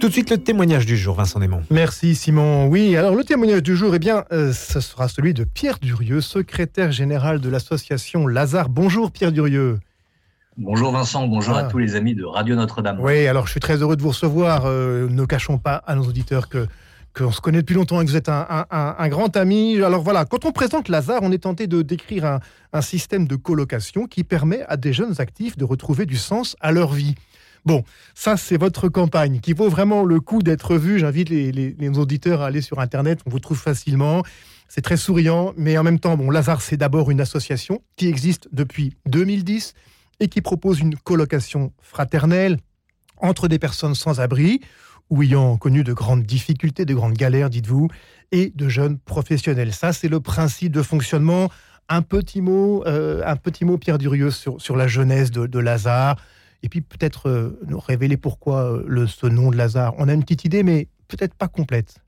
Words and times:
Tout 0.00 0.06
de 0.06 0.12
suite, 0.12 0.30
le 0.30 0.38
témoignage 0.38 0.86
du 0.86 0.96
jour, 0.96 1.16
Vincent 1.16 1.40
Desmond. 1.40 1.62
Merci 1.70 2.14
Simon. 2.14 2.68
Oui, 2.68 2.96
alors 2.96 3.16
le 3.16 3.24
témoignage 3.24 3.64
du 3.64 3.74
jour, 3.74 3.94
eh 3.94 3.98
bien, 3.98 4.24
euh, 4.30 4.52
ce 4.52 4.80
sera 4.80 5.08
celui 5.08 5.34
de 5.34 5.42
Pierre 5.42 5.78
Durieux, 5.80 6.20
secrétaire 6.20 6.92
général 6.92 7.40
de 7.40 7.48
l'association 7.48 8.26
Lazare. 8.26 8.68
Bonjour 8.68 9.10
Pierre 9.10 9.32
Durieux. 9.32 9.80
Bonjour 10.56 10.92
Vincent, 10.92 11.26
bonjour 11.26 11.56
à 11.56 11.60
ah. 11.60 11.64
tous 11.64 11.78
les 11.78 11.96
amis 11.96 12.14
de 12.14 12.24
Radio 12.24 12.54
Notre-Dame. 12.54 12.98
Oui, 13.00 13.26
alors 13.26 13.46
je 13.46 13.52
suis 13.52 13.60
très 13.60 13.76
heureux 13.76 13.96
de 13.96 14.02
vous 14.02 14.10
recevoir. 14.10 14.66
Euh, 14.66 15.08
ne 15.08 15.24
cachons 15.24 15.58
pas 15.58 15.82
à 15.86 15.96
nos 15.96 16.04
auditeurs 16.04 16.48
que 16.48 16.66
qu'on 17.16 17.32
se 17.32 17.40
connaît 17.40 17.62
depuis 17.62 17.74
longtemps 17.74 18.00
et 18.00 18.04
que 18.04 18.10
vous 18.10 18.16
êtes 18.16 18.28
un, 18.28 19.08
grand 19.08 19.36
ami. 19.36 19.82
Alors 19.82 20.02
voilà, 20.02 20.24
quand 20.24 20.44
on 20.44 20.52
présente 20.52 20.88
Lazare, 20.88 21.20
on 21.22 21.32
est 21.32 21.42
tenté 21.42 21.66
de 21.66 21.82
décrire 21.82 22.24
un, 22.24 22.40
un 22.72 22.82
système 22.82 23.26
de 23.26 23.34
colocation 23.34 24.06
qui 24.06 24.22
permet 24.22 24.62
à 24.68 24.76
des 24.76 24.92
jeunes 24.92 25.20
actifs 25.20 25.56
de 25.56 25.64
retrouver 25.64 26.06
du 26.06 26.16
sens 26.16 26.56
à 26.60 26.70
leur 26.70 26.92
vie. 26.92 27.16
Bon, 27.68 27.84
ça 28.14 28.38
c'est 28.38 28.56
votre 28.56 28.88
campagne 28.88 29.40
qui 29.40 29.52
vaut 29.52 29.68
vraiment 29.68 30.02
le 30.02 30.20
coup 30.20 30.40
d'être 30.40 30.78
vue. 30.78 30.98
J'invite 30.98 31.28
les, 31.28 31.98
auditeurs 31.98 32.40
à 32.40 32.46
aller 32.46 32.62
sur 32.62 32.80
Internet, 32.80 33.20
on 33.26 33.30
vous 33.30 33.40
trouve 33.40 33.58
facilement. 33.58 34.22
C'est 34.70 34.80
très 34.80 34.96
souriant, 34.96 35.52
mais 35.58 35.76
en 35.76 35.82
même 35.82 36.00
temps, 36.00 36.16
bon, 36.16 36.30
Lazare 36.30 36.62
c'est 36.62 36.78
d'abord 36.78 37.10
une 37.10 37.20
association 37.20 37.82
qui 37.96 38.08
existe 38.08 38.48
depuis 38.52 38.96
2010 39.04 39.74
et 40.18 40.28
qui 40.28 40.40
propose 40.40 40.80
une 40.80 40.96
colocation 40.96 41.74
fraternelle 41.82 42.56
entre 43.18 43.48
des 43.48 43.58
personnes 43.58 43.94
sans 43.94 44.18
abri 44.18 44.62
ou 45.10 45.22
ayant 45.22 45.58
connu 45.58 45.84
de 45.84 45.92
grandes 45.92 46.22
difficultés, 46.22 46.86
de 46.86 46.94
grandes 46.94 47.18
galères, 47.18 47.50
dites-vous, 47.50 47.88
et 48.32 48.50
de 48.56 48.70
jeunes 48.70 48.98
professionnels. 48.98 49.74
Ça, 49.74 49.92
c'est 49.92 50.08
le 50.08 50.20
principe 50.20 50.72
de 50.72 50.80
fonctionnement. 50.80 51.50
Un 51.90 52.00
petit 52.00 52.40
mot, 52.40 52.82
euh, 52.86 53.20
un 53.26 53.36
petit 53.36 53.66
mot, 53.66 53.76
Pierre 53.76 53.98
Durieux, 53.98 54.30
sur, 54.30 54.74
la 54.74 54.88
jeunesse 54.88 55.30
de, 55.30 55.46
de 55.46 55.58
Lazare 55.58 56.16
et 56.62 56.68
puis 56.68 56.80
peut-être 56.80 57.28
euh, 57.28 57.58
nous 57.66 57.78
révéler 57.78 58.16
pourquoi 58.16 58.72
euh, 58.72 59.06
ce 59.06 59.26
nom 59.26 59.50
de 59.50 59.56
Lazare. 59.56 59.94
On 59.98 60.08
a 60.08 60.12
une 60.12 60.22
petite 60.22 60.44
idée, 60.44 60.62
mais 60.62 60.88
peut-être 61.08 61.34
pas 61.34 61.48
complète. 61.48 62.02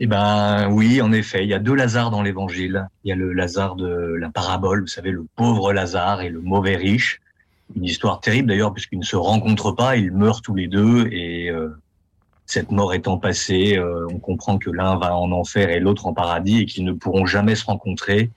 Eh 0.00 0.06
ben 0.06 0.70
oui, 0.70 1.00
en 1.02 1.12
effet, 1.12 1.44
il 1.44 1.48
y 1.50 1.54
a 1.54 1.58
deux 1.58 1.74
Lazars 1.74 2.10
dans 2.10 2.22
l'Évangile. 2.22 2.88
Il 3.04 3.08
y 3.08 3.12
a 3.12 3.16
le 3.16 3.32
Lazare 3.32 3.76
de 3.76 4.14
la 4.14 4.30
parabole, 4.30 4.80
vous 4.80 4.86
savez, 4.86 5.10
le 5.10 5.26
pauvre 5.36 5.72
Lazare 5.72 6.22
et 6.22 6.30
le 6.30 6.40
mauvais 6.40 6.76
riche. 6.76 7.20
Une 7.76 7.84
histoire 7.84 8.20
terrible 8.20 8.48
d'ailleurs, 8.48 8.72
puisqu'ils 8.72 8.98
ne 8.98 9.04
se 9.04 9.16
rencontrent 9.16 9.72
pas, 9.72 9.96
ils 9.96 10.10
meurent 10.10 10.42
tous 10.42 10.54
les 10.54 10.66
deux, 10.66 11.06
et 11.12 11.50
euh, 11.50 11.68
cette 12.46 12.72
mort 12.72 12.94
étant 12.94 13.18
passée, 13.18 13.78
on 14.10 14.18
comprend 14.18 14.58
que 14.58 14.70
l'un 14.70 14.96
va 14.96 15.16
en 15.16 15.30
enfer 15.30 15.70
et 15.70 15.78
l'autre 15.78 16.06
en 16.06 16.14
paradis, 16.14 16.62
et 16.62 16.66
qu'ils 16.66 16.84
ne 16.84 16.92
pourront 16.92 17.26
jamais 17.26 17.54
se 17.54 17.64
rencontrer, 17.64 18.32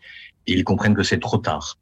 et 0.46 0.54
ils 0.54 0.64
comprennent 0.64 0.94
que 0.94 1.02
c'est 1.02 1.20
trop 1.20 1.40
tard. 1.40 1.80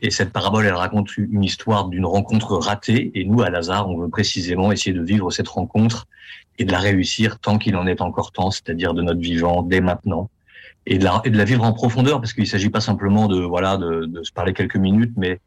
Et 0.00 0.10
cette 0.10 0.32
parabole, 0.32 0.66
elle 0.66 0.74
raconte 0.74 1.16
une 1.16 1.44
histoire 1.44 1.88
d'une 1.88 2.04
rencontre 2.04 2.56
ratée. 2.56 3.12
Et 3.14 3.24
nous, 3.24 3.42
à 3.42 3.50
Lazare, 3.50 3.88
on 3.88 3.98
veut 3.98 4.08
précisément 4.08 4.72
essayer 4.72 4.92
de 4.92 5.02
vivre 5.02 5.30
cette 5.30 5.48
rencontre 5.48 6.06
et 6.58 6.64
de 6.64 6.72
la 6.72 6.78
réussir 6.78 7.38
tant 7.38 7.58
qu'il 7.58 7.76
en 7.76 7.86
est 7.86 8.00
encore 8.00 8.32
temps, 8.32 8.50
c'est-à-dire 8.50 8.94
de 8.94 9.02
notre 9.02 9.20
vivant 9.20 9.62
dès 9.62 9.80
maintenant, 9.80 10.30
et 10.86 10.98
de 10.98 11.04
la, 11.04 11.20
et 11.24 11.30
de 11.30 11.36
la 11.36 11.44
vivre 11.44 11.64
en 11.64 11.72
profondeur, 11.72 12.20
parce 12.20 12.32
qu'il 12.32 12.44
ne 12.44 12.48
s'agit 12.48 12.70
pas 12.70 12.80
simplement 12.80 13.26
de 13.26 13.40
voilà 13.40 13.76
de, 13.76 14.04
de, 14.04 14.22
se 14.22 14.32
parler 14.32 14.52
quelques 14.52 14.76
minutes, 14.76 15.14
mais 15.16 15.40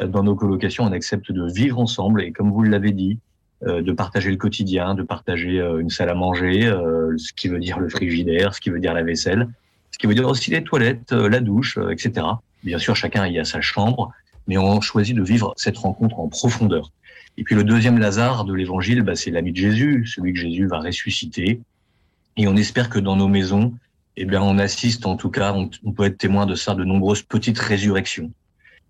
euh, 0.00 0.06
dans 0.06 0.22
nos 0.22 0.34
colocations, 0.34 0.84
on 0.84 0.92
accepte 0.92 1.32
de 1.32 1.50
vivre 1.50 1.78
ensemble. 1.78 2.22
Et 2.22 2.32
comme 2.32 2.50
vous 2.50 2.62
l'avez 2.62 2.92
dit, 2.92 3.18
euh, 3.64 3.82
de 3.82 3.92
partager 3.92 4.30
le 4.30 4.36
quotidien, 4.36 4.94
de 4.94 5.02
partager 5.02 5.60
euh, 5.60 5.80
une 5.80 5.90
salle 5.90 6.10
à 6.10 6.14
manger, 6.14 6.62
ce 7.16 7.32
qui 7.32 7.48
veut 7.48 7.58
dire 7.58 7.78
le 7.78 7.88
frigidaire, 7.88 8.54
ce 8.54 8.60
qui 8.60 8.70
veut 8.70 8.80
dire 8.80 8.94
la 8.94 9.02
vaisselle, 9.02 9.48
ce 9.90 9.98
qui 9.98 10.06
veut 10.06 10.14
dire 10.14 10.28
aussi 10.28 10.50
les 10.50 10.62
toilettes, 10.62 11.12
la 11.12 11.40
douche, 11.40 11.78
etc. 11.90 12.26
Bien 12.62 12.78
sûr, 12.78 12.94
chacun 12.96 13.26
y 13.26 13.38
a 13.38 13.44
sa 13.44 13.60
chambre, 13.60 14.12
mais 14.46 14.58
on 14.58 14.80
choisit 14.80 15.16
de 15.16 15.22
vivre 15.22 15.52
cette 15.56 15.78
rencontre 15.78 16.20
en 16.20 16.28
profondeur. 16.28 16.90
Et 17.38 17.44
puis 17.44 17.54
le 17.54 17.64
deuxième 17.64 17.98
Lazare 17.98 18.44
de 18.44 18.52
l'Évangile, 18.52 19.02
bah, 19.02 19.16
c'est 19.16 19.30
l'ami 19.30 19.52
de 19.52 19.56
Jésus, 19.56 20.06
celui 20.06 20.32
que 20.32 20.38
Jésus 20.38 20.66
va 20.66 20.80
ressusciter. 20.80 21.60
Et 22.36 22.46
on 22.46 22.56
espère 22.56 22.90
que 22.90 22.98
dans 22.98 23.16
nos 23.16 23.28
maisons, 23.28 23.74
eh 24.16 24.24
bien, 24.26 24.42
on 24.42 24.58
assiste, 24.58 25.06
en 25.06 25.16
tout 25.16 25.30
cas, 25.30 25.54
on, 25.54 25.92
peut 25.92 26.04
être 26.04 26.18
témoin 26.18 26.46
de 26.46 26.54
ça, 26.54 26.74
de 26.74 26.84
nombreuses 26.84 27.22
petites 27.22 27.58
résurrections. 27.58 28.30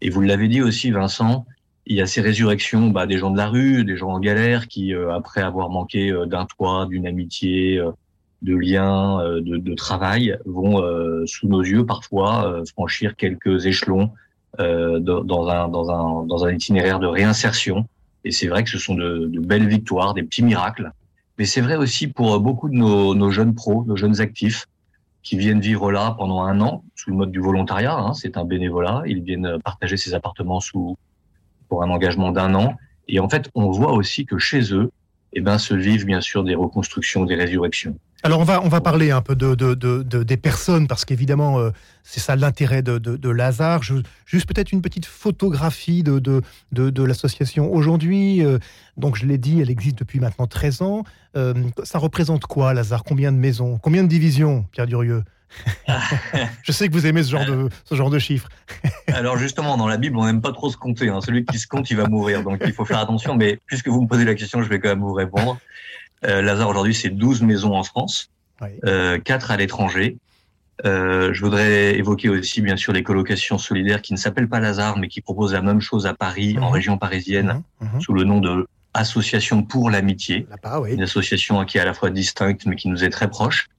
Et 0.01 0.11
vous 0.11 0.21
l'avez 0.21 0.49
dit 0.49 0.63
aussi, 0.63 0.91
Vincent, 0.91 1.47
il 1.87 1.97
y 1.97 2.01
a 2.01 2.07
ces 2.07 2.21
résurrections 2.21 2.91
bah, 2.91 3.07
des 3.07 3.19
gens 3.19 3.31
de 3.31 3.37
la 3.37 3.49
rue, 3.49 3.85
des 3.85 3.97
gens 3.97 4.11
en 4.11 4.21
galère 4.21 4.67
qui, 4.67 4.95
euh, 4.95 5.15
après 5.15 5.43
avoir 5.43 5.71
manqué 5.71 6.11
euh, 6.11 6.27
d'un 6.27 6.47
toit, 6.47 6.87
d'une 6.89 7.07
amitié, 7.07 7.79
euh, 7.79 7.93
de 8.43 8.57
liens, 8.57 9.21
euh, 9.21 9.41
de, 9.41 9.57
de 9.57 9.75
travail 9.75 10.37
vont 10.45 10.83
euh, 10.83 11.25
sous 11.27 11.49
nos 11.49 11.63
yeux 11.63 11.87
parfois 11.87 12.47
euh, 12.47 12.65
franchir 12.65 13.17
quelques 13.17 13.67
échelons 13.67 14.11
dans, 14.59 15.49
un, 15.49 15.69
dans, 15.69 15.91
un, 15.91 16.27
dans 16.27 16.45
un 16.45 16.53
itinéraire 16.53 16.99
de 16.99 17.07
réinsertion. 17.07 17.87
Et 18.25 18.33
c'est 18.33 18.49
vrai 18.49 18.63
que 18.63 18.69
ce 18.69 18.77
sont 18.77 18.95
de, 18.95 19.27
de, 19.27 19.41
belles 19.41 19.67
victoires, 19.67 20.13
des 20.13 20.23
petits 20.23 20.43
miracles. 20.43 20.93
Mais 21.39 21.47
c'est 21.47 21.63
vrai 21.63 21.77
aussi 21.77 22.07
pour 22.07 22.39
beaucoup 22.39 22.69
de 22.69 22.75
nos, 22.75 23.15
nos, 23.15 23.31
jeunes 23.31 23.55
pros, 23.55 23.83
nos 23.87 23.97
jeunes 23.97 24.21
actifs, 24.21 24.67
qui 25.23 25.39
viennent 25.39 25.61
vivre 25.61 25.91
là 25.91 26.15
pendant 26.19 26.43
un 26.43 26.61
an 26.61 26.85
sous 26.97 27.09
le 27.09 27.17
mode 27.17 27.31
du 27.31 27.41
volontariat. 27.41 27.97
Hein, 27.97 28.13
c'est 28.13 28.37
un 28.37 28.45
bénévolat. 28.45 29.05
Ils 29.07 29.23
viennent 29.23 29.57
partager 29.65 29.97
ces 29.97 30.13
appartements 30.13 30.61
sous 30.61 30.99
pour 31.71 31.83
un 31.83 31.89
engagement 31.89 32.31
d'un 32.31 32.55
an. 32.55 32.75
Et 33.09 33.21
en 33.21 33.31
fait, 33.31 33.49
on 33.55 33.71
voit 33.71 33.93
aussi 33.93 34.27
que 34.27 34.37
chez 34.37 34.75
eux, 34.75 34.91
eh 35.33 35.41
ben, 35.41 35.57
se 35.57 35.73
vivent 35.73 36.05
bien 36.05 36.21
sûr 36.21 36.45
des 36.45 36.55
reconstructions, 36.55 37.25
des 37.25 37.37
résurrections. 37.37 37.97
Alors 38.25 38.39
on 38.39 38.45
va 38.45 38.63
on 38.63 38.69
va 38.69 38.81
parler 38.81 39.11
un 39.11 39.21
peu 39.21 39.35
de, 39.35 39.57
de, 39.57 39.75
de, 39.75 40.23
des 40.23 40.37
personnes 40.37 40.87
parce 40.87 41.05
qu'évidemment 41.05 41.59
euh, 41.59 41.71
c'est 42.05 42.21
ça 42.21 42.37
l'intérêt 42.37 42.81
de, 42.83 42.99
de, 42.99 43.31
Lazare. 43.31 43.83
Je, 43.83 43.95
juste 44.27 44.47
peut-être 44.47 44.71
une 44.71 44.81
petite 44.81 45.07
photographie 45.07 46.05
de, 46.05 46.21
de, 46.21 47.03
l'association 47.03 47.73
aujourd'hui. 47.73 48.45
Euh, 48.45 48.59
donc 48.97 49.17
je 49.17 49.27
l'ai 49.27 49.39
dit, 49.39 49.61
elle 49.61 49.71
existe 49.71 49.99
depuis 49.99 50.21
maintenant 50.21 50.47
13 50.47 50.83
ans. 50.83 51.05
Euh, 51.37 51.55
ça 51.83 51.99
représente 51.99 52.47
quoi 52.47 52.75
Lazare? 52.75 53.03
Combien 53.03 53.33
de 53.33 53.39
maisons? 53.39 53.79
Combien 53.83 54.05
de 54.05 54.09
divisions 54.09 54.67
Pierre 54.71 54.87
Durieux? 54.87 55.25
Je 56.63 56.73
sais 56.73 56.89
que 56.89 56.93
vous 56.93 57.07
aimez 57.07 57.23
ce 57.25 57.31
genre 57.31 57.45
de, 57.45 57.69
ce 57.85 57.95
genre 57.95 58.11
de 58.11 58.19
chiffres. 58.19 58.49
Alors 59.09 59.37
justement, 59.37 59.77
dans 59.77 59.89
la 59.89 59.97
Bible, 59.97 60.17
on 60.17 60.25
n'aime 60.25 60.41
pas 60.41 60.53
trop 60.53 60.71
se 60.71 60.77
compter. 60.77 61.09
Hein. 61.09 61.21
Celui 61.21 61.45
qui 61.45 61.59
se 61.59 61.67
compte, 61.67 61.91
il 61.91 61.97
va 61.97 62.09
mourir. 62.09 62.43
Donc 62.43 62.63
il 62.65 62.73
faut 62.73 62.85
faire 62.85 62.99
attention. 62.99 63.37
Mais 63.37 63.59
puisque 63.67 63.89
vous 63.89 64.03
me 64.03 64.07
posez 64.07 64.25
la 64.25 64.35
question, 64.35 64.63
je 64.63 64.69
vais 64.69 64.79
quand 64.79 64.89
même 64.91 65.01
vous 65.01 65.13
répondre. 65.13 65.59
Euh, 66.25 66.43
Lazare, 66.43 66.69
aujourd'hui, 66.69 66.95
c'est 66.95 67.11
12 67.11 67.43
maisons 67.43 67.75
en 67.75 67.83
France, 67.83 68.31
euh, 68.85 69.19
4 69.19 69.51
à 69.51 69.57
l'étranger. 69.57 70.17
Euh, 70.85 71.33
je 71.33 71.41
voudrais 71.45 71.97
évoquer 71.99 72.29
aussi, 72.29 72.61
bien 72.61 72.77
sûr, 72.77 72.93
les 72.93 73.03
colocations 73.03 73.59
solidaires 73.59 74.03
qui 74.03 74.13
ne 74.13 74.19
s'appellent 74.19 74.49
pas 74.49 74.61
Lazare, 74.61 74.99
mais 74.99 75.09
qui 75.09 75.21
proposent 75.21 75.53
la 75.53 75.63
même 75.63 75.81
chose 75.81 76.07
à 76.07 76.15
Paris, 76.15 76.57
en 76.59 76.69
mhm. 76.69 76.73
région 76.73 76.99
parisienne, 76.99 77.63
mhm. 77.81 77.89
Mhm. 77.95 78.01
sous 78.01 78.13
le 78.13 78.25
nom 78.25 78.41
de 78.41 78.67
Association 78.95 79.63
pour 79.63 79.91
l'amitié. 79.91 80.47
Une 80.93 81.03
association 81.03 81.65
qui 81.65 81.79
est 81.79 81.81
à 81.81 81.87
la 81.87 81.95
fois 81.95 82.11
distincte, 82.11 82.67
mais 82.67 82.77
qui 82.77 82.89
nous 82.89 83.05
est 83.05 83.09
très 83.09 83.29
proche. 83.29 83.71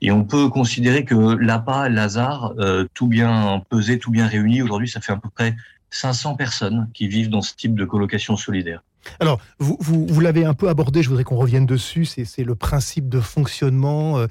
Et 0.00 0.12
on 0.12 0.24
peut 0.24 0.48
considérer 0.48 1.04
que 1.04 1.14
l'APA, 1.14 1.88
Lazare, 1.88 2.54
euh, 2.58 2.86
tout 2.94 3.08
bien 3.08 3.62
pesé, 3.68 3.98
tout 3.98 4.12
bien 4.12 4.28
réuni, 4.28 4.62
aujourd'hui, 4.62 4.88
ça 4.88 5.00
fait 5.00 5.12
à 5.12 5.16
peu 5.16 5.28
près 5.28 5.56
500 5.90 6.36
personnes 6.36 6.88
qui 6.94 7.08
vivent 7.08 7.30
dans 7.30 7.42
ce 7.42 7.54
type 7.54 7.74
de 7.74 7.84
colocation 7.84 8.36
solidaire. 8.36 8.82
Alors, 9.18 9.40
vous, 9.58 9.76
vous, 9.80 10.20
l'avez 10.20 10.44
un 10.44 10.54
peu 10.54 10.68
abordé, 10.68 11.02
je 11.02 11.08
voudrais 11.08 11.24
qu'on 11.24 11.36
revienne 11.36 11.66
dessus, 11.66 12.04
c'est 12.04 12.44
le 12.44 12.54
principe 12.54 13.08
de 13.08 13.20
fonctionnement. 13.20 14.18
Euh, 14.18 14.26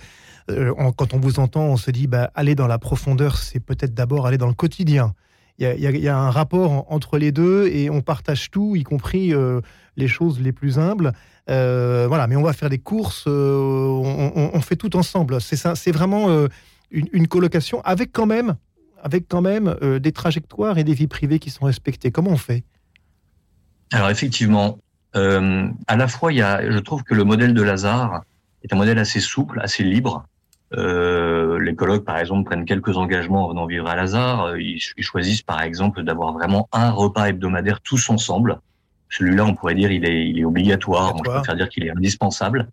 euh, 0.50 0.92
quand 0.96 1.14
on 1.14 1.20
vous 1.20 1.40
entend, 1.40 1.64
on 1.66 1.78
se 1.78 1.92
dit, 1.92 2.08
bah, 2.08 2.32
aller 2.36 2.56
dans 2.56 2.68
la 2.68 2.80
profondeur, 2.80 3.38
c'est 3.38 3.60
peut-être 3.60 3.94
d'abord 3.94 4.28
aller 4.28 4.38
dans 4.38 4.48
le 4.48 4.54
quotidien. 4.54 5.14
Il 5.62 5.68
y, 5.78 6.08
a, 6.08 6.18
un 6.18 6.32
rapport 6.32 6.86
entre 6.90 7.18
les 7.18 7.34
deux 7.34 7.68
et 7.68 7.90
on 7.90 8.00
partage 8.00 8.50
tout, 8.50 8.78
y 8.78 8.84
compris 8.84 9.34
euh, 9.34 9.60
les 9.98 10.08
choses 10.08 10.40
les 10.40 10.54
plus 10.54 10.80
humbles. 10.80 11.12
voilà, 11.48 12.28
mais 12.28 12.38
on 12.38 12.44
va 12.44 12.54
faire 12.54 12.70
des 12.70 12.78
courses, 12.78 13.26
on, 13.28 14.62
fait 14.62 14.78
tout 14.78 14.96
ensemble. 14.96 15.42
C'est 15.42 15.92
vraiment 15.92 16.48
une, 16.92 17.28
colocation 17.28 17.82
avec 17.82 18.14
quand 18.14 18.26
même, 18.26 18.56
avec 19.04 19.28
quand 19.28 19.42
même 19.42 19.76
des 20.00 20.14
trajectoires 20.14 20.78
et 20.78 20.86
des 20.86 20.94
vies 20.94 21.08
privées 21.08 21.40
qui 21.40 21.50
sont 21.50 21.66
respectées. 21.66 22.10
Comment 22.10 22.32
on 22.32 22.38
fait? 22.38 22.64
Alors 23.92 24.10
effectivement, 24.10 24.80
euh, 25.16 25.68
à 25.88 25.96
la 25.96 26.08
fois, 26.08 26.32
il 26.32 26.38
y 26.38 26.42
a, 26.42 26.70
je 26.70 26.78
trouve 26.80 27.04
que 27.04 27.16
le 27.16 27.24
modèle 27.24 27.54
de 27.54 27.62
Lazare 27.62 28.24
est 28.64 28.74
un 28.74 28.78
modèle 28.78 29.00
assez 29.00 29.20
souple, 29.20 29.60
assez 29.62 29.84
libre. 29.84 30.26
Euh, 30.74 31.60
les 31.60 31.76
colloques, 31.76 32.06
par 32.06 32.18
exemple, 32.18 32.46
prennent 32.46 32.66
quelques 32.66 32.98
engagements 32.98 33.46
en 33.46 33.50
venant 33.50 33.66
vivre 33.66 33.88
à 33.88 33.96
Lazare. 33.96 34.58
Ils, 34.58 34.80
choisissent, 34.80 35.42
par 35.42 35.62
exemple, 35.62 36.04
d'avoir 36.04 36.34
vraiment 36.34 36.70
un 36.72 36.92
repas 36.92 37.30
hebdomadaire 37.30 37.82
tous 37.82 38.10
ensemble. 38.10 38.60
Celui-là, 39.10 39.46
on 39.46 39.56
pourrait 39.56 39.74
dire, 39.74 39.92
il 39.92 40.06
est, 40.06 40.30
il 40.30 40.38
est 40.38 40.46
obligatoire. 40.46 41.16
je 41.18 41.30
préfère 41.30 41.56
dire 41.56 41.70
qu'il 41.70 41.86
est 41.86 41.90
indispensable. 41.90 42.68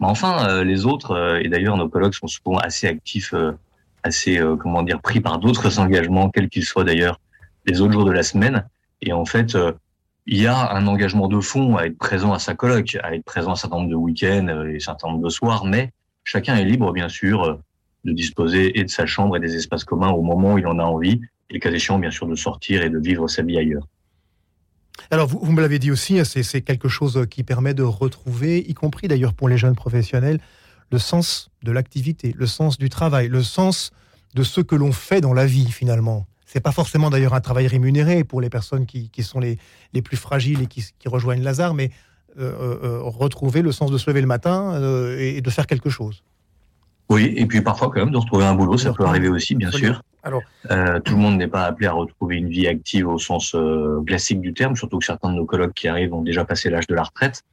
Mais 0.00 0.06
enfin, 0.06 0.48
euh, 0.48 0.64
les 0.64 0.86
autres, 0.86 1.12
euh, 1.12 1.40
et 1.42 1.48
d'ailleurs, 1.48 1.76
nos 1.76 1.88
colloques 1.88 2.14
sont 2.14 2.26
souvent 2.26 2.56
assez 2.56 2.88
actifs, 2.88 3.34
euh, 3.34 3.52
assez, 4.02 4.40
comment 4.58 4.82
dire, 4.82 4.98
pris 5.02 5.20
par 5.20 5.38
d'autres 5.38 5.78
engagements, 5.78 6.30
quels 6.30 6.48
qu'ils 6.48 6.64
soient 6.64 6.84
d'ailleurs, 6.84 7.20
les 7.66 7.82
autres 7.82 7.92
jours 7.92 8.06
de 8.06 8.12
la 8.12 8.22
semaine. 8.22 8.66
Et 9.02 9.12
en 9.12 9.26
fait, 9.26 9.58
il 10.26 10.40
y 10.40 10.46
a 10.46 10.72
un 10.72 10.86
engagement 10.86 11.28
de 11.28 11.40
fond 11.40 11.76
à 11.76 11.84
être 11.84 11.98
présent 11.98 12.32
à 12.32 12.38
sa 12.38 12.54
colloque, 12.54 12.96
à 13.02 13.14
être 13.14 13.24
présent 13.24 13.52
un 13.52 13.56
certain 13.56 13.76
nombre 13.76 13.90
de 13.90 13.96
week-ends 13.96 14.48
et 14.66 14.76
un 14.76 14.80
certain 14.80 15.08
nombre 15.08 15.24
de 15.24 15.30
soirs, 15.30 15.64
mais 15.64 15.92
chacun 16.24 16.56
est 16.56 16.64
libre, 16.64 16.92
bien 16.92 17.08
sûr, 17.08 17.58
de 18.04 18.12
disposer 18.12 18.78
et 18.78 18.84
de 18.84 18.90
sa 18.90 19.06
chambre 19.06 19.36
et 19.36 19.40
des 19.40 19.56
espaces 19.56 19.84
communs 19.84 20.10
au 20.10 20.22
moment 20.22 20.54
où 20.54 20.58
il 20.58 20.66
en 20.66 20.78
a 20.78 20.84
envie, 20.84 21.20
et 21.48 21.54
le 21.54 21.58
cas 21.58 21.70
échéant, 21.70 21.98
bien 21.98 22.10
sûr, 22.10 22.26
de 22.26 22.34
sortir 22.34 22.82
et 22.82 22.90
de 22.90 22.98
vivre 22.98 23.28
sa 23.28 23.42
vie 23.42 23.58
ailleurs. 23.58 23.86
Alors, 25.10 25.26
vous, 25.26 25.40
vous 25.42 25.52
me 25.52 25.60
l'avez 25.60 25.78
dit 25.78 25.90
aussi, 25.90 26.18
hein, 26.18 26.24
c'est 26.24 26.60
quelque 26.60 26.88
chose 26.88 27.26
qui 27.30 27.42
permet 27.42 27.74
de 27.74 27.82
retrouver, 27.82 28.58
y 28.58 28.74
compris 28.74 29.08
d'ailleurs 29.08 29.34
pour 29.34 29.48
les 29.48 29.56
jeunes 29.56 29.74
professionnels, 29.74 30.38
le 30.92 30.98
sens 30.98 31.50
de 31.62 31.72
l'activité, 31.72 32.34
le 32.36 32.46
sens 32.46 32.78
du 32.78 32.88
travail, 32.88 33.28
le 33.28 33.42
sens 33.42 33.92
de 34.34 34.42
ce 34.42 34.60
que 34.60 34.76
l'on 34.76 34.92
fait 34.92 35.20
dans 35.20 35.32
la 35.32 35.46
vie 35.46 35.70
finalement. 35.70 36.26
C'est 36.52 36.60
pas 36.60 36.72
forcément 36.72 37.10
d'ailleurs 37.10 37.34
un 37.34 37.40
travail 37.40 37.68
rémunéré 37.68 38.24
pour 38.24 38.40
les 38.40 38.50
personnes 38.50 38.84
qui, 38.84 39.22
sont 39.22 39.38
les, 39.38 39.56
les, 39.92 40.02
plus 40.02 40.16
fragiles 40.16 40.62
et 40.62 40.66
qui, 40.66 40.84
rejoignent 41.06 41.44
Lazare, 41.44 41.74
mais 41.74 41.92
euh, 42.40 42.42
euh, 42.42 42.78
euh, 42.82 43.02
retrouver 43.04 43.62
le 43.62 43.70
sens 43.70 43.92
de 43.92 43.98
se 43.98 44.10
lever 44.10 44.20
le 44.20 44.26
matin 44.26 44.74
et 45.16 45.40
de 45.40 45.50
faire 45.50 45.68
quelque 45.68 45.90
chose. 45.90 46.24
Oui, 47.08 47.32
et 47.36 47.46
puis 47.46 47.60
parfois 47.60 47.88
quand 47.88 48.00
même 48.00 48.10
de 48.10 48.16
retrouver 48.16 48.44
un 48.46 48.56
boulot, 48.56 48.76
ça 48.78 48.92
peut 48.92 49.04
arriver 49.04 49.28
aussi, 49.28 49.54
bien 49.54 49.70
sûr. 49.70 50.02
Alors, 50.24 50.42
tout 51.04 51.14
le 51.14 51.20
monde 51.20 51.36
n'est 51.38 51.46
pas 51.46 51.66
appelé 51.66 51.86
à 51.86 51.92
retrouver 51.92 52.38
une 52.38 52.48
vie 52.48 52.66
active 52.66 53.06
au 53.06 53.18
sens 53.18 53.54
classique 54.04 54.40
du 54.40 54.52
terme, 54.52 54.74
surtout 54.74 54.98
que 54.98 55.06
certains 55.06 55.30
de 55.30 55.36
nos 55.36 55.46
collègues 55.46 55.72
qui 55.72 55.86
arrivent 55.86 56.14
ont 56.14 56.22
déjà 56.22 56.44
passé 56.44 56.68
l'âge 56.68 56.88
de 56.88 56.96
la 56.96 57.04
retraite. 57.04 57.44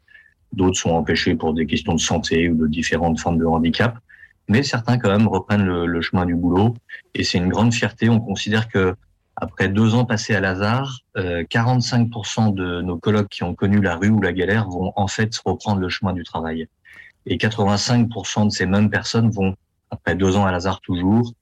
D'autres 0.54 0.80
sont 0.80 0.90
empêchés 0.90 1.36
pour 1.36 1.54
des 1.54 1.68
questions 1.68 1.94
de 1.94 2.00
santé 2.00 2.50
ou 2.50 2.56
de 2.56 2.66
différentes 2.66 3.20
formes 3.20 3.38
de 3.38 3.46
handicap. 3.46 4.00
Mais 4.48 4.64
certains, 4.64 4.98
quand 4.98 5.10
même, 5.10 5.28
reprennent 5.28 5.66
le, 5.66 6.02
chemin 6.02 6.26
du 6.26 6.36
boulot. 6.36 6.76
Et 7.14 7.24
c'est 7.24 7.38
une 7.38 7.50
grande 7.50 7.74
fierté. 7.74 8.10
On 8.10 8.20
considère 8.20 8.70
que 8.70 8.96
après 9.36 9.70
deux 9.70 9.94
ans 9.94 10.06
passés 10.06 10.36
à 10.36 10.40
Lazare, 10.40 11.00
euh, 11.18 11.44
45% 11.44 12.54
de 12.54 12.82
nos 12.82 12.98
collègues 12.98 13.28
qui 13.28 13.44
ont 13.44 13.54
connu 13.54 13.82
la 13.82 13.96
rue 13.96 14.10
ou 14.10 14.22
la 14.22 14.34
galère 14.34 14.68
vont 14.68 14.94
en 14.96 15.08
fait 15.08 15.36
reprendre 15.46 15.80
le 15.80 15.90
chemin 15.90 16.14
du 16.14 16.24
travail. 16.24 16.68
Et 17.26 17.38
85% 17.38 18.46
de 18.46 18.50
ces 18.50 18.66
mêmes 18.66 18.90
personnes 18.90 19.30
vont, 19.30 19.56
après 19.92 20.16
deux 20.16 20.38
ans 20.38 20.46
à 20.46 20.52
Lazare 20.52 20.82
toujours, 20.82 21.34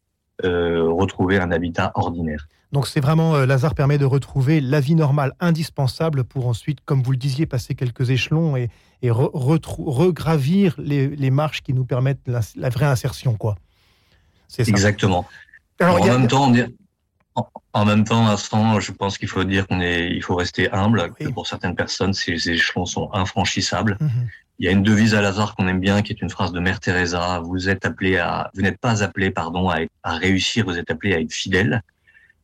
euh, 0.44 0.90
retrouver 0.90 1.40
un 1.40 1.52
habitat 1.52 1.92
ordinaire. 1.96 2.48
Donc 2.74 2.88
c'est 2.88 3.00
vraiment, 3.00 3.36
euh, 3.36 3.46
Lazare 3.46 3.74
permet 3.74 3.98
de 3.98 4.04
retrouver 4.04 4.60
la 4.60 4.82
vie 4.82 4.96
normale 4.96 5.34
indispensable 5.40 6.26
pour 6.26 6.48
ensuite, 6.48 6.80
comme 6.84 7.02
vous 7.02 7.12
le 7.12 7.18
disiez, 7.18 7.46
passer 7.46 7.76
quelques 7.76 8.10
échelons 8.10 8.58
et, 8.58 8.70
regravir 9.04 10.76
les, 10.78 11.32
marches 11.32 11.62
qui 11.62 11.74
nous 11.74 11.86
permettent 11.86 12.28
la, 12.28 12.70
vraie 12.70 12.86
insertion. 12.86 13.36
quoi. 13.36 13.56
C'est 14.48 14.68
Exactement. 14.68 15.28
Alors, 15.80 16.02
en, 16.02 16.06
même 16.06 16.28
temps, 16.28 16.54
en, 17.74 17.86
même 17.86 18.04
temps, 18.06 18.28
instant, 18.28 18.80
je 18.80 18.92
pense 18.92 19.18
qu'il 19.18 19.28
faut 19.28 19.44
dire 19.44 19.68
qu'on 19.68 19.82
est, 19.82 20.10
il 20.10 20.24
faut 20.24 20.36
rester 20.36 20.72
humble. 20.72 21.12
pour 21.34 21.48
certaines 21.48 21.76
personnes, 21.76 22.14
ces 22.14 22.50
échelons 22.50 22.86
sont 22.86 23.10
infranchissables. 23.14 23.98
Mhm. 24.00 24.30
Il 24.58 24.66
y 24.66 24.70
a 24.70 24.72
une 24.72 24.84
devise 24.84 25.14
à 25.14 25.22
Lazare 25.22 25.54
qu'on 25.56 25.68
aime 25.68 25.82
bien, 25.82 26.02
qui 26.02 26.14
est 26.14 26.22
une 26.22 26.30
phrase 26.30 26.54
de 26.54 26.62
Mère 26.62 26.80
Teresa. 26.80 27.42
Vous 27.44 27.68
êtes 27.68 27.86
appelé 27.86 28.18
à, 28.18 28.50
vous 28.54 28.62
n'êtes 28.62 28.80
pas 28.80 29.04
appelé, 29.04 29.30
pardon, 29.30 29.70
à, 29.70 29.80
à 30.04 30.14
réussir. 30.14 30.64
Vous 30.66 30.78
êtes 30.78 30.90
appelé 30.90 31.14
à 31.14 31.20
être 31.20 31.34
fidèle. 31.34 31.84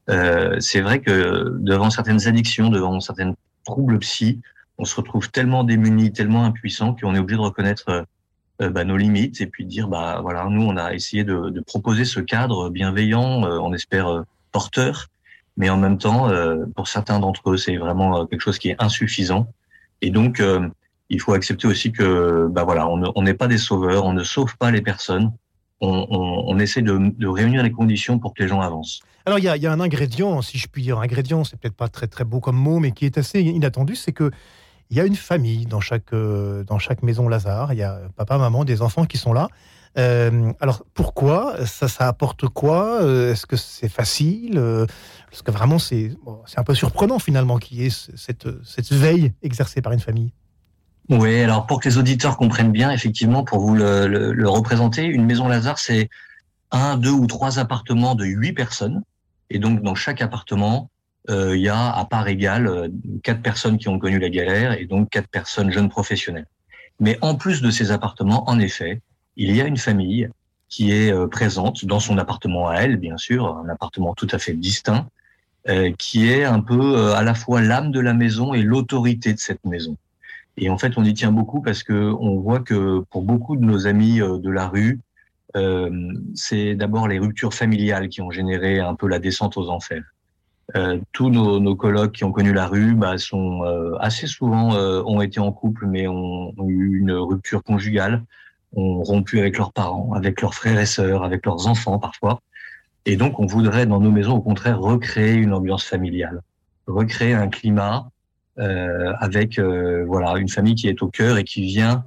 Euh, 0.09 0.59
c'est 0.59 0.81
vrai 0.81 0.99
que 0.99 1.55
devant 1.59 1.89
certaines 1.89 2.27
addictions, 2.27 2.69
devant 2.69 2.99
certains 2.99 3.33
troubles 3.65 3.99
psy, 3.99 4.41
on 4.81 4.85
se 4.85 4.95
retrouve 4.95 5.29
tellement 5.29 5.63
démunis, 5.63 6.11
tellement 6.11 6.43
impuissants 6.43 6.95
qu'on 6.95 7.13
est 7.13 7.19
obligé 7.19 7.37
de 7.37 7.43
reconnaître 7.43 8.07
euh, 8.61 8.69
bah, 8.71 8.83
nos 8.83 8.97
limites 8.97 9.39
et 9.39 9.45
puis 9.45 9.63
de 9.63 9.69
dire 9.69 9.87
bah 9.87 10.19
voilà, 10.23 10.47
nous 10.49 10.63
on 10.63 10.75
a 10.75 10.93
essayé 10.95 11.23
de, 11.23 11.61
proposer 11.67 12.03
ce 12.03 12.19
cadre 12.19 12.71
bienveillant, 12.71 13.45
euh, 13.45 13.59
on 13.59 13.73
espère 13.73 14.07
euh, 14.07 14.21
porteur, 14.51 15.07
mais 15.55 15.69
en 15.69 15.77
même 15.77 15.97
temps, 15.97 16.29
pour 16.75 16.87
certains 16.87 17.19
d'entre 17.19 17.51
eux, 17.51 17.57
c'est 17.57 17.77
vraiment 17.77 18.25
quelque 18.25 18.41
chose 18.41 18.57
qui 18.57 18.69
est 18.69 18.75
insuffisant. 18.79 19.47
Et 20.01 20.09
donc, 20.09 20.41
il 21.09 21.21
faut 21.21 21.33
accepter 21.33 21.67
aussi 21.67 21.91
que 21.91 22.47
bah 22.49 22.63
voilà, 22.63 22.87
on 22.89 23.21
n'est 23.21 23.33
pas 23.33 23.47
des 23.47 23.57
sauveurs, 23.57 24.05
on 24.05 24.13
ne 24.13 24.23
sauve 24.23 24.57
pas 24.57 24.71
les 24.71 24.81
personnes, 24.81 25.31
on, 25.81 26.57
essaie 26.59 26.81
de, 26.81 27.27
réunir 27.27 27.63
les 27.63 27.71
conditions 27.71 28.17
pour 28.17 28.33
que 28.33 28.41
les 28.41 28.49
gens 28.49 28.61
avancent. 28.61 29.01
Alors 29.25 29.39
il 29.39 29.43
y 29.43 29.67
a, 29.67 29.71
un 29.71 29.79
ingrédient, 29.79 30.41
si 30.41 30.57
je 30.57 30.67
puis 30.67 30.83
dire, 30.83 30.99
ingrédient, 30.99 31.43
c'est 31.43 31.59
peut-être 31.59 31.75
pas 31.75 31.89
très 31.89 32.07
très 32.07 32.23
beau 32.23 32.39
comme 32.39 32.57
mot, 32.57 32.79
mais 32.79 32.91
qui 32.91 33.05
est 33.05 33.17
assez 33.17 33.41
inattendu, 33.41 33.95
c'est 33.95 34.13
que 34.13 34.31
il 34.91 34.97
y 34.97 34.99
a 34.99 35.05
une 35.05 35.15
famille 35.15 35.65
dans 35.65 35.79
chaque 35.79 36.13
euh, 36.13 36.63
dans 36.65 36.77
chaque 36.77 37.01
maison 37.01 37.29
Lazare. 37.29 37.73
Il 37.73 37.79
y 37.79 37.83
a 37.83 38.01
papa, 38.17 38.37
maman, 38.37 38.65
des 38.65 38.81
enfants 38.81 39.05
qui 39.05 39.17
sont 39.17 39.33
là. 39.33 39.47
Euh, 39.97 40.51
alors 40.59 40.83
pourquoi? 40.93 41.65
Ça, 41.65 41.87
ça 41.87 42.07
apporte 42.07 42.47
quoi? 42.47 43.01
Euh, 43.01 43.31
Est-ce 43.31 43.45
que 43.45 43.55
c'est 43.55 43.89
facile? 43.89 44.61
Parce 45.29 45.41
que 45.41 45.51
vraiment 45.51 45.79
c'est 45.79 46.11
c'est 46.45 46.59
un 46.59 46.63
peu 46.63 46.75
surprenant 46.75 47.19
finalement 47.19 47.57
qu'il 47.57 47.79
y 47.79 47.85
ait 47.85 47.89
cette 47.89 48.47
cette 48.65 48.91
veille 48.91 49.33
exercée 49.41 49.81
par 49.81 49.93
une 49.93 50.01
famille. 50.01 50.33
Oui, 51.09 51.41
alors 51.41 51.65
pour 51.65 51.79
que 51.79 51.89
les 51.89 51.97
auditeurs 51.97 52.37
comprennent 52.37 52.71
bien, 52.71 52.91
effectivement, 52.91 53.43
pour 53.43 53.59
vous 53.59 53.75
le, 53.75 54.47
représenter, 54.47 55.05
une 55.05 55.25
maison 55.25 55.47
Lazare, 55.47 55.79
c'est 55.79 56.09
un, 56.71 56.95
deux 56.95 57.11
ou 57.11 57.27
trois 57.27 57.59
appartements 57.59 58.15
de 58.15 58.23
huit 58.23 58.53
personnes. 58.53 59.01
Et 59.49 59.59
donc, 59.59 59.81
dans 59.81 59.95
chaque 59.95 60.21
appartement, 60.21 60.89
il 61.29 61.61
y 61.61 61.69
a 61.69 61.91
à 61.91 62.05
part 62.05 62.27
égale 62.27 62.67
euh, 62.67 62.87
quatre 63.23 63.41
personnes 63.41 63.77
qui 63.77 63.87
ont 63.87 63.99
connu 63.99 64.19
la 64.19 64.29
galère 64.29 64.73
et 64.73 64.85
donc 64.85 65.09
quatre 65.09 65.27
personnes 65.27 65.71
jeunes 65.71 65.89
professionnelles. 65.89 66.47
Mais 66.99 67.17
en 67.21 67.35
plus 67.35 67.61
de 67.61 67.71
ces 67.71 67.91
appartements, 67.91 68.49
en 68.49 68.59
effet, 68.59 69.01
il 69.37 69.55
y 69.55 69.61
a 69.61 69.65
une 69.65 69.77
famille 69.77 70.29
qui 70.67 70.91
est 70.91 71.11
euh, 71.11 71.27
présente 71.27 71.85
dans 71.85 71.99
son 71.99 72.17
appartement 72.17 72.69
à 72.69 72.75
elle, 72.75 72.97
bien 72.97 73.17
sûr, 73.17 73.57
un 73.57 73.69
appartement 73.69 74.13
tout 74.13 74.27
à 74.31 74.39
fait 74.39 74.53
distinct, 74.53 75.07
qui 75.99 76.27
est 76.27 76.43
un 76.43 76.59
peu 76.59 77.13
à 77.13 77.21
la 77.21 77.35
fois 77.35 77.61
l'âme 77.61 77.91
de 77.91 77.99
la 77.99 78.15
maison 78.15 78.55
et 78.55 78.63
l'autorité 78.63 79.31
de 79.31 79.37
cette 79.37 79.63
maison. 79.63 79.95
Et 80.57 80.69
en 80.69 80.77
fait, 80.77 80.97
on 80.97 81.03
y 81.03 81.13
tient 81.13 81.31
beaucoup 81.31 81.61
parce 81.61 81.83
que 81.83 81.93
on 82.19 82.39
voit 82.39 82.59
que 82.59 82.99
pour 83.09 83.23
beaucoup 83.23 83.55
de 83.55 83.63
nos 83.63 83.87
amis 83.87 84.21
euh, 84.21 84.37
de 84.37 84.49
la 84.49 84.67
rue, 84.67 84.99
euh, 85.55 85.89
c'est 86.35 86.75
d'abord 86.75 87.07
les 87.07 87.19
ruptures 87.19 87.53
familiales 87.53 88.09
qui 88.09 88.21
ont 88.21 88.31
généré 88.31 88.79
un 88.79 88.95
peu 88.95 89.07
la 89.07 89.19
descente 89.19 89.57
aux 89.57 89.69
enfers. 89.69 90.03
Euh, 90.75 90.99
tous 91.11 91.29
nos, 91.29 91.59
nos 91.59 91.75
collègues 91.75 92.11
qui 92.11 92.23
ont 92.23 92.31
connu 92.31 92.53
la 92.53 92.67
rue 92.67 92.93
bah, 92.93 93.17
sont 93.17 93.63
euh, 93.65 93.95
assez 93.99 94.27
souvent 94.27 94.73
euh, 94.75 95.01
ont 95.05 95.21
été 95.21 95.39
en 95.39 95.51
couple, 95.51 95.85
mais 95.85 96.07
ont, 96.07 96.53
eu 96.67 96.99
une 96.99 97.11
rupture 97.11 97.63
conjugale, 97.63 98.23
ont 98.73 99.03
rompu 99.03 99.39
avec 99.39 99.57
leurs 99.57 99.73
parents, 99.73 100.13
avec 100.13 100.41
leurs 100.41 100.53
frères 100.53 100.79
et 100.79 100.85
sœurs, 100.85 101.23
avec 101.23 101.45
leurs 101.45 101.67
enfants 101.67 101.99
parfois. 101.99 102.41
Et 103.05 103.17
donc, 103.17 103.39
on 103.39 103.45
voudrait 103.45 103.85
dans 103.85 103.99
nos 103.99 104.11
maisons, 104.11 104.35
au 104.35 104.41
contraire, 104.41 104.79
recréer 104.79 105.33
une 105.33 105.53
ambiance 105.53 105.83
familiale, 105.83 106.41
recréer 106.87 107.33
un 107.33 107.49
climat 107.49 108.09
euh, 108.59 109.13
avec 109.19 109.59
euh, 109.59 110.05
voilà 110.05 110.37
une 110.37 110.49
famille 110.49 110.75
qui 110.75 110.87
est 110.87 111.01
au 111.01 111.07
cœur 111.07 111.37
et 111.37 111.43
qui 111.43 111.63
vient 111.63 112.05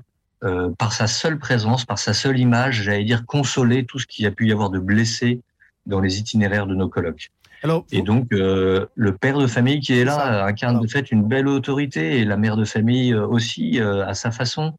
par 0.77 0.93
sa 0.93 1.07
seule 1.07 1.39
présence, 1.39 1.87
par 1.87 1.99
sa 1.99 2.13
seule 2.13 2.39
image, 2.39 2.83
j'allais 2.83 3.05
dire 3.05 3.25
consoler 3.25 3.87
tout 3.87 3.99
ce 3.99 4.07
qu'il 4.07 4.27
y 4.27 4.29
a 4.29 4.31
pu 4.31 4.47
y 4.47 4.53
avoir 4.53 4.69
de 4.69 4.79
blessés 4.79 5.41
dans 5.87 6.01
les 6.01 6.19
itinéraires 6.19 6.67
de 6.67 6.75
nos 6.75 6.91
colloques. 6.91 7.31
Alors, 7.65 7.85
et 7.91 8.03
donc 8.03 8.29
le 8.31 9.13
père 9.21 9.39
de 9.39 9.47
famille 9.47 9.81
qui 9.81 9.99
est 9.99 10.05
là 10.05 10.45
incarne 10.45 10.81
de 10.81 10.87
fait 10.87 11.11
une 11.11 11.25
belle 11.25 11.49
autorité 11.49 12.19
et 12.19 12.25
la 12.25 12.37
mère 12.37 12.57
de 12.57 12.65
famille 12.65 13.15
aussi 13.15 13.81
à 13.81 14.13
sa 14.13 14.31
façon. 14.31 14.75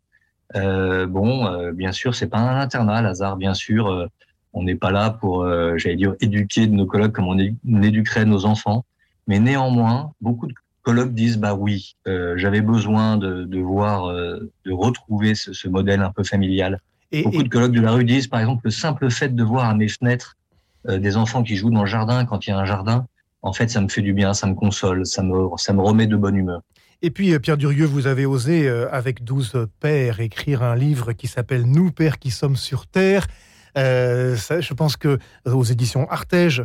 bon, 0.53 1.71
bien 1.73 1.91
sûr, 1.91 2.13
c'est 2.13 2.27
pas 2.27 2.37
un 2.37 2.59
internat, 2.61 3.01
Lazare. 3.01 3.37
Bien 3.37 3.55
sûr, 3.55 4.07
on 4.53 4.63
n'est 4.63 4.75
pas 4.75 4.91
là 4.91 5.09
pour, 5.09 5.47
j'allais 5.77 5.95
dire, 5.95 6.13
éduquer 6.21 6.67
de 6.67 6.73
nos 6.73 6.85
colloques 6.85 7.13
comme 7.13 7.27
on, 7.27 7.37
on 7.67 7.81
éduquerait 7.81 8.25
nos 8.25 8.45
enfants. 8.45 8.85
Mais 9.27 9.39
néanmoins, 9.39 10.11
beaucoup 10.21 10.47
de 10.47 10.53
colloques 10.85 11.13
disent 11.13 11.37
bah 11.37 11.55
oui, 11.55 11.95
euh, 12.07 12.35
j'avais 12.37 12.61
besoin 12.61 13.17
de, 13.17 13.43
de 13.43 13.59
voir, 13.59 14.05
euh, 14.05 14.51
de 14.65 14.71
retrouver 14.71 15.35
ce, 15.35 15.51
ce, 15.51 15.67
modèle 15.67 16.01
un 16.01 16.11
peu 16.11 16.23
familial. 16.23 16.79
Et, 17.11 17.23
Beaucoup 17.23 17.43
de 17.43 17.49
colloques 17.49 17.71
de 17.71 17.81
la 17.81 17.91
rue 17.91 18.05
disent 18.05 18.27
par 18.27 18.39
exemple 18.39 18.61
le 18.65 18.71
simple 18.71 19.09
fait 19.09 19.35
de 19.35 19.43
voir 19.43 19.65
à 19.65 19.73
mes 19.73 19.87
fenêtres 19.87 20.37
euh, 20.37 20.44
des 20.87 21.17
enfants 21.17 21.43
qui 21.43 21.55
jouent 21.55 21.71
dans 21.71 21.83
le 21.83 21.89
jardin 21.89 22.25
quand 22.25 22.45
il 22.45 22.51
y 22.51 22.53
a 22.53 22.57
un 22.57 22.65
jardin, 22.65 23.07
en 23.41 23.53
fait 23.53 23.69
ça 23.69 23.81
me 23.81 23.87
fait 23.87 24.01
du 24.01 24.13
bien, 24.13 24.33
ça 24.33 24.47
me 24.47 24.55
console, 24.55 25.05
ça 25.05 25.23
me, 25.23 25.81
remet 25.81 26.07
de 26.07 26.15
bonne 26.15 26.35
humeur. 26.35 26.61
Et 27.01 27.11
puis, 27.11 27.37
Pierre 27.39 27.57
Durieux, 27.57 27.85
vous 27.85 28.07
avez 28.07 28.25
osé, 28.25 28.69
avec 28.91 29.23
12 29.23 29.67
pères, 29.79 30.19
écrire 30.19 30.63
un 30.63 30.75
livre 30.75 31.13
qui 31.13 31.27
s'appelle 31.27 31.65
Nous, 31.65 31.91
pères 31.91 32.19
qui 32.19 32.31
sommes 32.31 32.55
sur 32.55 32.87
Terre. 32.87 33.27
Je 33.75 34.73
pense 34.73 34.95
que 34.97 35.19
aux 35.45 35.63
éditions 35.63 36.09
Artege, 36.09 36.63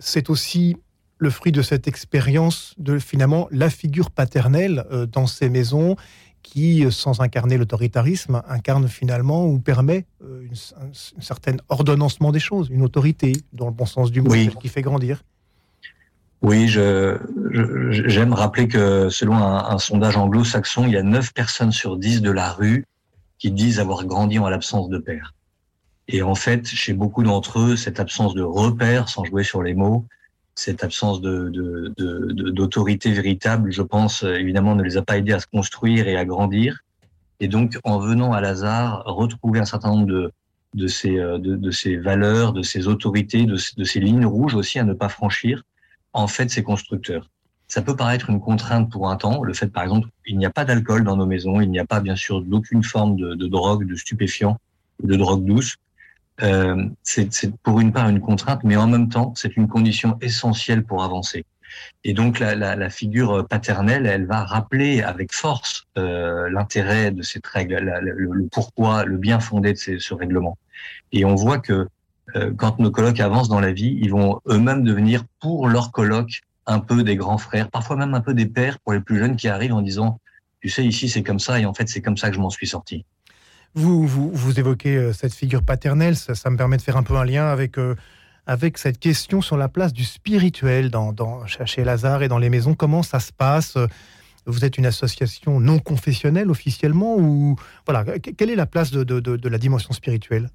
c'est 0.00 0.30
aussi 0.30 0.76
le 1.18 1.30
fruit 1.30 1.52
de 1.52 1.62
cette 1.62 1.88
expérience 1.88 2.74
de 2.78 2.98
finalement 2.98 3.48
la 3.50 3.70
figure 3.70 4.10
paternelle 4.10 4.84
euh, 4.90 5.06
dans 5.06 5.26
ces 5.26 5.48
maisons 5.48 5.96
qui, 6.46 6.84
euh, 6.84 6.92
sans 6.92 7.20
incarner 7.20 7.58
l'autoritarisme, 7.58 8.40
incarne 8.48 8.86
finalement 8.86 9.46
ou 9.46 9.58
permet 9.58 10.06
euh, 10.22 10.42
une, 10.42 10.92
certaine 11.20 11.60
ordonnancement 11.68 12.30
des 12.30 12.38
choses, 12.38 12.68
une 12.70 12.82
autorité, 12.82 13.32
dans 13.52 13.66
le 13.66 13.72
bon 13.72 13.84
sens 13.84 14.12
du 14.12 14.22
mot, 14.22 14.30
qui 14.60 14.68
fait 14.68 14.80
grandir. 14.80 15.24
Oui, 16.42 16.68
j'aime 16.68 17.18
je, 17.90 18.34
rappeler 18.34 18.68
que 18.68 19.08
selon 19.08 19.36
un, 19.36 19.78
sondage 19.78 20.16
anglo-saxon, 20.16 20.84
il 20.86 20.92
y 20.92 20.96
a 20.96 21.02
9 21.02 21.32
personnes 21.32 21.72
sur 21.72 21.96
10 21.96 22.22
de 22.22 22.30
la 22.30 22.52
rue 22.52 22.84
qui 23.38 23.50
disent 23.50 23.80
avoir 23.80 24.04
grandi 24.04 24.38
en 24.38 24.48
l'absence 24.48 24.88
de 24.88 24.98
père. 24.98 25.34
Et 26.06 26.22
en 26.22 26.36
fait, 26.36 26.64
chez 26.68 26.92
beaucoup 26.92 27.24
d'entre 27.24 27.58
eux, 27.58 27.76
cette 27.76 27.98
absence 27.98 28.34
de 28.34 28.42
repère, 28.42 29.08
sans 29.08 29.24
jouer 29.24 29.42
sur 29.42 29.64
les 29.64 29.74
mots, 29.74 30.04
cette 30.56 30.82
absence 30.82 31.20
d'autorité 31.20 33.10
de, 33.10 33.14
de, 33.14 33.20
véritable, 33.20 33.70
je 33.70 33.82
pense, 33.82 34.22
évidemment, 34.24 34.74
ne 34.74 34.82
les 34.82 34.96
a 34.96 35.02
pas 35.02 35.18
aidés 35.18 35.34
à 35.34 35.38
se 35.38 35.46
construire 35.46 36.08
et 36.08 36.16
à 36.16 36.24
grandir. 36.24 36.80
Et 37.40 37.48
donc, 37.48 37.78
en 37.84 37.98
venant 37.98 38.32
à 38.32 38.40
Lazare, 38.40 39.02
retrouver 39.04 39.60
un 39.60 39.66
certain 39.66 39.90
nombre 39.90 40.06
de, 40.06 40.32
de, 40.74 40.86
ces, 40.86 41.18
euh, 41.18 41.38
de, 41.38 41.70
ces 41.70 41.96
valeurs, 41.96 42.52
de 42.52 42.62
ces 42.62 42.88
autorités, 42.88 43.44
de, 43.44 43.56
ces 43.56 44.00
lignes 44.00 44.26
rouges 44.26 44.54
aussi 44.54 44.78
à 44.78 44.84
ne 44.84 44.94
pas 44.94 45.08
franchir, 45.08 45.62
en 46.12 46.26
fait, 46.26 46.50
c'est 46.50 46.62
constructeur. 46.62 47.28
ça 47.68 47.82
peut 47.82 47.96
paraître 47.96 48.30
une 48.30 48.40
contrainte 48.40 48.90
pour 48.90 49.10
un 49.10 49.16
temps. 49.16 49.42
Le 49.42 49.52
fait, 49.52 49.68
par 49.68 49.82
exemple, 49.82 50.08
il 50.26 50.38
n'y 50.38 50.46
a 50.46 50.50
pas 50.50 50.64
d'alcool 50.64 51.04
dans 51.04 51.16
nos 51.16 51.26
maisons, 51.26 51.60
il 51.60 51.70
n'y 51.70 51.78
a 51.78 51.84
pas, 51.84 52.00
bien 52.00 52.16
sûr, 52.16 52.40
d'aucune 52.40 52.82
forme 52.82 53.16
de, 53.16 53.34
de, 53.34 53.46
drogue, 53.46 53.86
de 53.86 53.96
stupéfiant, 53.96 54.58
de 55.02 55.16
drogue 55.16 55.44
douce. 55.44 55.76
Euh, 56.42 56.88
c'est 57.02 57.54
pour 57.62 57.80
une 57.80 57.92
part 57.92 58.08
une 58.08 58.20
contrainte, 58.20 58.62
mais 58.64 58.76
en 58.76 58.86
même 58.86 59.08
temps, 59.08 59.32
c'est 59.36 59.56
une 59.56 59.68
condition 59.68 60.18
essentielle 60.20 60.84
pour 60.84 61.02
avancer. 61.02 61.44
Et 62.04 62.12
donc, 62.14 62.38
la, 62.38 62.54
la, 62.54 62.76
la 62.76 62.90
figure 62.90 63.46
paternelle, 63.48 64.06
elle 64.06 64.26
va 64.26 64.44
rappeler 64.44 65.02
avec 65.02 65.32
force 65.32 65.86
euh, 65.98 66.48
l'intérêt 66.50 67.10
de 67.10 67.22
cette 67.22 67.46
règle, 67.46 67.76
le, 68.02 68.12
le, 68.12 68.48
pourquoi, 68.50 69.04
le 69.04 69.16
bien 69.16 69.40
fondé 69.40 69.72
de 69.72 69.78
ces, 69.78 69.98
ce 69.98 70.14
règlement. 70.14 70.56
Et 71.12 71.24
on 71.24 71.34
voit 71.34 71.58
que 71.58 71.88
euh, 72.34 72.52
quand 72.56 72.78
nos 72.78 72.90
colocs 72.90 73.20
avancent 73.20 73.48
dans 73.48 73.60
la 73.60 73.72
vie, 73.72 73.98
ils 74.00 74.10
vont 74.10 74.40
eux-mêmes 74.48 74.84
devenir 74.84 75.24
pour 75.40 75.68
leurs 75.68 75.92
colocs 75.92 76.42
un 76.66 76.80
peu 76.80 77.04
des 77.04 77.16
grands 77.16 77.38
frères, 77.38 77.70
parfois 77.70 77.96
même 77.96 78.14
un 78.14 78.20
peu 78.20 78.34
des 78.34 78.46
pères 78.46 78.78
pour 78.80 78.92
les 78.92 79.00
plus 79.00 79.18
jeunes 79.18 79.36
qui 79.36 79.48
arrivent 79.48 79.74
en 79.74 79.82
disant, 79.82 80.20
tu 80.60 80.68
sais, 80.68 80.84
ici 80.84 81.08
c'est 81.08 81.22
comme 81.22 81.38
ça 81.38 81.60
et 81.60 81.66
en 81.66 81.74
fait 81.74 81.88
c'est 81.88 82.02
comme 82.02 82.16
ça 82.16 82.28
que 82.28 82.34
je 82.34 82.40
m'en 82.40 82.50
suis 82.50 82.66
sorti. 82.66 83.04
Vous, 83.76 84.06
vous, 84.06 84.58
évoquez 84.58 84.96
euh, 84.96 85.12
cette 85.12 85.34
figure 85.34 85.62
paternelle, 85.62 86.16
ça, 86.16 86.50
me 86.50 86.56
permet 86.56 86.78
de 86.78 86.82
faire 86.82 86.96
un 86.96 87.02
peu 87.02 87.14
un 87.16 87.24
lien 87.24 87.46
avec, 87.46 87.78
euh, 87.78 87.94
avec 88.46 88.78
cette 88.78 88.98
question 88.98 89.42
sur 89.42 89.56
la 89.56 89.68
place 89.68 89.92
du 89.92 90.04
spirituel 90.04 90.90
dans, 90.90 91.46
chez 91.46 91.84
Lazare 91.84 92.22
et 92.22 92.28
dans 92.28 92.38
les 92.38 92.48
maisons. 92.48 92.74
Comment 92.74 93.02
ça 93.02 93.20
se 93.20 93.32
passe 93.32 93.76
Vous 94.46 94.64
êtes 94.64 94.78
une 94.78 94.86
association 94.86 95.60
non 95.60 95.78
confessionnelle 95.78 96.50
officiellement 96.50 97.16
ou 97.18 97.56
voilà 97.86 98.18
Quelle 98.18 98.50
est 98.50 98.56
la 98.56 98.66
place 98.66 98.90
de, 98.90 99.48
la 99.48 99.58
dimension 99.58 99.92
spirituelle? 99.92 100.48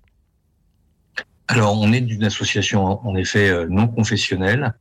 Alors, 1.48 1.80
on 1.80 1.94
est 1.94 2.02
d'une 2.02 2.24
association 2.24 3.06
en 3.08 3.16
effet 3.16 3.50
euh, 3.50 3.68
non 3.70 3.88
confessionnelle 3.88 4.74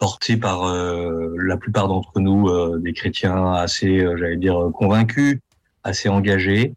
porté 0.00 0.38
par 0.38 0.64
euh, 0.64 1.36
la 1.38 1.56
plupart 1.58 1.86
d'entre 1.86 2.18
nous, 2.18 2.48
euh, 2.48 2.80
des 2.82 2.94
chrétiens 2.94 3.52
assez, 3.52 4.00
euh, 4.00 4.16
j'allais 4.16 4.38
dire, 4.38 4.70
convaincus, 4.74 5.38
assez 5.84 6.08
engagés. 6.08 6.74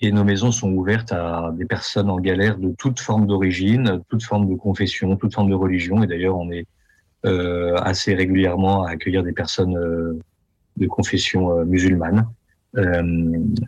Et 0.00 0.12
nos 0.12 0.24
maisons 0.24 0.52
sont 0.52 0.70
ouvertes 0.72 1.12
à 1.12 1.52
des 1.54 1.64
personnes 1.64 2.08
en 2.08 2.18
galère 2.18 2.58
de 2.58 2.72
toute 2.78 3.00
forme 3.00 3.26
d'origine, 3.26 4.00
toute 4.08 4.22
forme 4.22 4.48
de 4.48 4.54
confession, 4.54 5.16
toute 5.16 5.34
forme 5.34 5.50
de 5.50 5.54
religion. 5.54 6.02
Et 6.02 6.06
d'ailleurs, 6.06 6.36
on 6.36 6.50
est 6.50 6.66
euh, 7.26 7.74
assez 7.76 8.14
régulièrement 8.14 8.84
à 8.84 8.90
accueillir 8.90 9.24
des 9.24 9.32
personnes 9.32 9.74
de 10.76 10.86
confession 10.86 11.64
musulmane. 11.64 12.28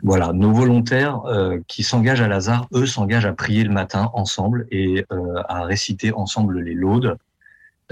voilà, 0.05 0.33
nos 0.33 0.53
volontaires 0.53 1.21
qui 1.67 1.83
s'engagent 1.83 2.21
à 2.21 2.29
Lazare, 2.29 2.69
eux, 2.75 2.87
s'engagent 2.87 3.27
à 3.27 3.33
prier 3.33 3.65
le 3.65 3.73
matin 3.73 4.11
ensemble 4.15 4.69
et 4.71 5.05
à 5.49 5.65
réciter 5.65 6.13
ensemble 6.13 6.61
les 6.61 6.75
laudes 6.75 7.17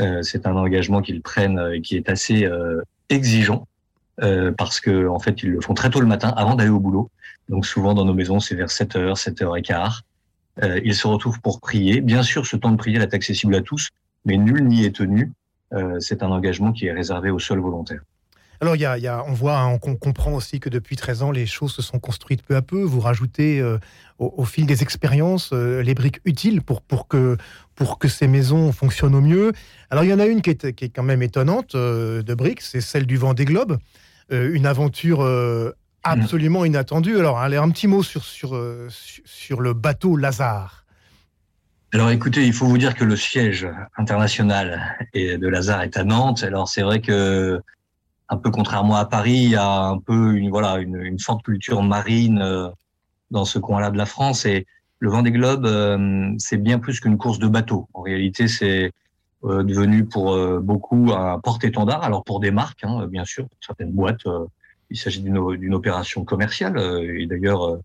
euh, 0.01 0.23
c'est 0.23 0.47
un 0.47 0.57
engagement 0.57 1.03
qu'ils 1.03 1.23
prennent 1.23 1.61
et 1.75 1.81
qui 1.81 1.97
est 1.97 2.09
assez 2.09 2.45
euh, 2.45 2.83
exigeant 3.09 3.67
euh, 4.23 4.53
parce 4.53 4.81
que 4.81 5.07
en 5.09 5.19
fait 5.19 5.43
ils 5.43 5.51
le 5.51 5.61
font 5.61 5.75
très 5.75 5.91
tôt 5.91 6.01
le 6.01 6.07
matin 6.07 6.33
avant 6.37 6.55
d'aller 6.55 6.71
au 6.71 6.81
boulot. 6.81 7.11
Donc 7.49 7.67
souvent 7.67 7.95
dans 7.95 8.05
nos 8.05 8.15
maisons 8.15 8.41
c'est 8.41 8.55
vers 8.55 8.69
7h, 8.69 9.15
7h15. 9.15 10.03
Euh, 10.63 10.81
ils 10.85 10.95
se 10.95 11.07
retrouvent 11.07 11.41
pour 11.41 11.61
prier. 11.61 12.01
Bien 12.01 12.23
sûr, 12.23 12.47
ce 12.47 12.57
temps 12.57 12.71
de 12.71 12.77
prière 12.77 13.03
est 13.03 13.15
accessible 13.15 13.55
à 13.55 13.61
tous, 13.61 13.89
mais 14.25 14.37
nul 14.37 14.67
n'y 14.67 14.85
est 14.85 14.97
tenu. 14.97 15.33
Euh, 15.73 15.99
c'est 16.01 16.23
un 16.23 16.31
engagement 16.31 16.73
qui 16.73 16.87
est 16.87 16.93
réservé 16.93 17.31
aux 17.31 17.39
seuls 17.39 17.61
volontaires. 17.61 18.03
Alors, 18.61 18.75
y 18.75 18.85
a, 18.85 19.25
on 19.29 19.35
voit, 19.35 19.57
hein, 19.57 19.79
on 19.81 19.95
comprend 19.95 20.33
aussi 20.33 20.59
que 20.59 20.69
depuis 20.69 20.97
13 20.97 21.23
ans, 21.23 21.31
les 21.31 21.47
choses 21.47 21.73
se 21.73 21.81
sont 21.81 22.01
construites 22.01 22.43
peu 22.43 22.57
à 22.57 22.63
peu. 22.63 22.83
Vous 22.83 22.99
rajoutez 22.99 23.61
euh, 23.61 23.79
au, 24.19 24.45
fil 24.45 24.67
des 24.67 24.83
expériences 24.83 25.53
les 25.53 25.95
briques 25.95 26.19
utiles 26.25 26.61
pour, 26.63 27.07
que, 27.07 27.37
pour 27.77 28.01
que 28.01 28.09
ces 28.09 28.27
maisons 28.27 28.73
fonctionnent 28.73 29.15
au 29.15 29.21
mieux. 29.21 29.53
Alors, 29.91 30.03
il 30.03 30.11
y 30.11 30.13
en 30.15 30.19
a 30.19 30.27
une 30.27 30.43
qui 30.43 30.51
est, 30.51 30.73
qui 30.73 30.87
est 30.87 30.89
quand 30.89 31.05
même 31.05 31.23
étonnante 31.23 31.77
de 31.77 32.35
briques, 32.35 32.63
c'est 32.63 32.81
celle 32.81 33.07
du 33.07 33.17
Vendée 33.17 33.45
Globe. 33.45 33.79
Euh, 34.31 34.55
une 34.55 34.67
aventure 34.67 35.23
euh, 35.23 35.73
absolument 36.03 36.65
inattendue. 36.65 37.19
Alors, 37.19 37.39
allez, 37.39 37.57
un 37.57 37.71
petit 37.71 37.87
mot 37.87 38.03
sur, 38.03 38.25
sur, 38.25 38.61
sur 38.89 39.61
le 39.61 39.73
bateau 39.73 40.17
Lazare. 40.17 40.85
Alors 41.95 42.11
écoutez, 42.11 42.47
il 42.47 42.53
faut 42.53 42.67
vous 42.67 42.77
dire 42.77 42.95
que 42.95 43.05
le 43.05 43.17
siège 43.17 43.67
international 43.97 44.95
de 45.15 45.49
Lazare 45.49 45.83
est 45.83 45.97
à 45.97 46.05
Nantes. 46.05 46.43
Alors 46.43 46.69
c'est 46.69 46.83
vrai 46.83 47.01
que 47.01 47.63
un 48.29 48.37
peu 48.37 48.51
contrairement 48.51 48.97
à 48.97 49.07
Paris, 49.07 49.39
il 49.45 49.51
y 49.51 49.57
a 49.57 49.85
un 49.85 49.99
peu 49.99 50.37
une 50.37 50.51
voilà 50.51 50.79
une, 50.79 50.97
une 50.97 51.19
forte 51.19 51.43
culture 51.43 51.83
marine 51.83 52.41
euh, 52.43 52.69
dans 53.31 53.45
ce 53.45 53.59
coin-là 53.59 53.91
de 53.91 53.97
la 53.97 54.07
France. 54.07 54.45
Et 54.45 54.67
le 54.99 55.11
Vendée 55.11 55.33
Globe, 55.33 55.65
euh, 55.65 56.35
c'est 56.39 56.59
bien 56.59 56.79
plus 56.79 57.01
qu'une 57.01 57.17
course 57.17 57.39
de 57.39 57.49
bateau. 57.49 57.89
En 57.95 58.03
réalité, 58.03 58.49
c'est 58.49 58.93
euh, 59.45 59.63
devenu 59.63 60.05
pour 60.05 60.33
euh, 60.33 60.61
beaucoup 60.61 61.13
un 61.13 61.39
porte-étendard. 61.39 62.03
Alors 62.03 62.25
pour 62.25 62.41
des 62.41 62.51
marques, 62.51 62.85
hein, 62.85 63.07
bien 63.07 63.25
sûr, 63.25 63.45
pour 63.49 63.59
certaines 63.65 63.93
boîtes, 63.93 64.27
euh, 64.27 64.47
il 64.91 64.99
s'agit 64.99 65.21
d'une 65.21 65.75
opération 65.75 66.25
commerciale. 66.25 66.79
et 67.15 67.27
d'ailleurs, 67.27 67.79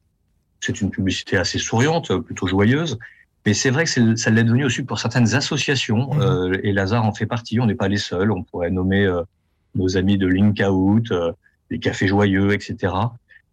c'est 0.61 0.79
une 0.79 0.89
publicité 0.89 1.35
assez 1.35 1.59
souriante, 1.59 2.17
plutôt 2.19 2.47
joyeuse. 2.47 2.97
Mais 3.45 3.53
c'est 3.53 3.71
vrai 3.71 3.83
que 3.83 4.15
ça 4.15 4.29
l'est 4.29 4.45
devenu 4.45 4.63
aussi 4.63 4.83
pour 4.83 4.99
certaines 4.99 5.35
associations. 5.35 6.13
Mmh. 6.13 6.59
et 6.63 6.71
Lazare 6.71 7.03
en 7.03 7.13
fait 7.13 7.25
partie. 7.25 7.59
On 7.59 7.65
n'est 7.65 7.75
pas 7.75 7.89
les 7.89 7.97
seuls. 7.97 8.31
On 8.31 8.43
pourrait 8.43 8.71
nommer 8.71 9.05
nos 9.75 9.97
amis 9.97 10.17
de 10.17 10.27
Link 10.27 10.61
Out, 10.67 11.11
euh, 11.11 11.31
les 11.69 11.79
cafés 11.79 12.07
joyeux, 12.07 12.53
etc. 12.53 12.93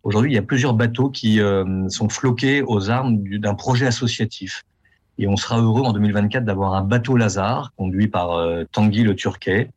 Aujourd'hui, 0.03 0.33
il 0.33 0.35
y 0.35 0.39
a 0.39 0.43
plusieurs 0.43 0.75
bateaux 0.75 1.11
qui 1.11 1.41
euh, 1.41 1.89
sont 1.89 2.09
floqués 2.09 2.63
aux 2.63 2.91
armes 2.91 3.23
d'un 3.39 3.55
projet 3.55 3.87
associatif. 3.87 4.63
Et 5.21 5.29
on 5.29 5.37
sera 5.37 5.61
heureux 5.61 5.83
en 5.83 5.93
2024 5.93 6.45
d'avoir 6.45 6.75
un 6.75 6.83
bateau 6.83 7.17
Lazare 7.17 7.73
conduit 7.77 8.09
par 8.09 8.33
euh, 8.33 8.65
Tanguy 8.73 9.03
le 9.03 9.15
Turquet. 9.15 9.71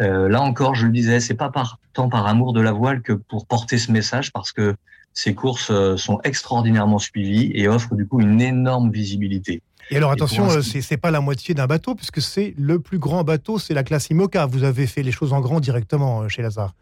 Euh, 0.00 0.28
là 0.28 0.42
encore, 0.42 0.74
je 0.74 0.86
le 0.86 0.92
disais, 0.92 1.20
c'est 1.20 1.34
pas 1.34 1.50
par, 1.50 1.78
tant 1.92 2.08
par 2.08 2.26
amour 2.26 2.52
de 2.52 2.60
la 2.60 2.72
voile 2.72 3.00
que 3.00 3.12
pour 3.12 3.46
porter 3.46 3.78
ce 3.78 3.92
message, 3.92 4.32
parce 4.32 4.50
que 4.50 4.74
ces 5.14 5.34
courses 5.34 5.70
euh, 5.70 5.96
sont 5.96 6.20
extraordinairement 6.24 6.98
suivies 6.98 7.52
et 7.54 7.68
offrent 7.68 7.94
du 7.94 8.06
coup 8.06 8.20
une 8.20 8.40
énorme 8.40 8.90
visibilité. 8.90 9.62
Et 9.90 9.96
alors 9.98 10.10
attention, 10.10 10.50
euh, 10.50 10.62
c'est 10.62 10.96
pas 10.96 11.12
la 11.12 11.20
moitié 11.20 11.54
d'un 11.54 11.68
bateau, 11.68 11.94
puisque 11.94 12.20
c'est 12.20 12.52
le 12.58 12.80
plus 12.80 12.98
grand 12.98 13.22
bateau, 13.22 13.60
c'est 13.60 13.74
la 13.74 13.84
classe 13.84 14.10
IMOCA. 14.10 14.46
Vous 14.46 14.64
avez 14.64 14.88
fait 14.88 15.04
les 15.04 15.12
choses 15.12 15.32
en 15.32 15.40
grand 15.40 15.60
directement 15.60 16.28
chez 16.28 16.42
Lazare. 16.42 16.74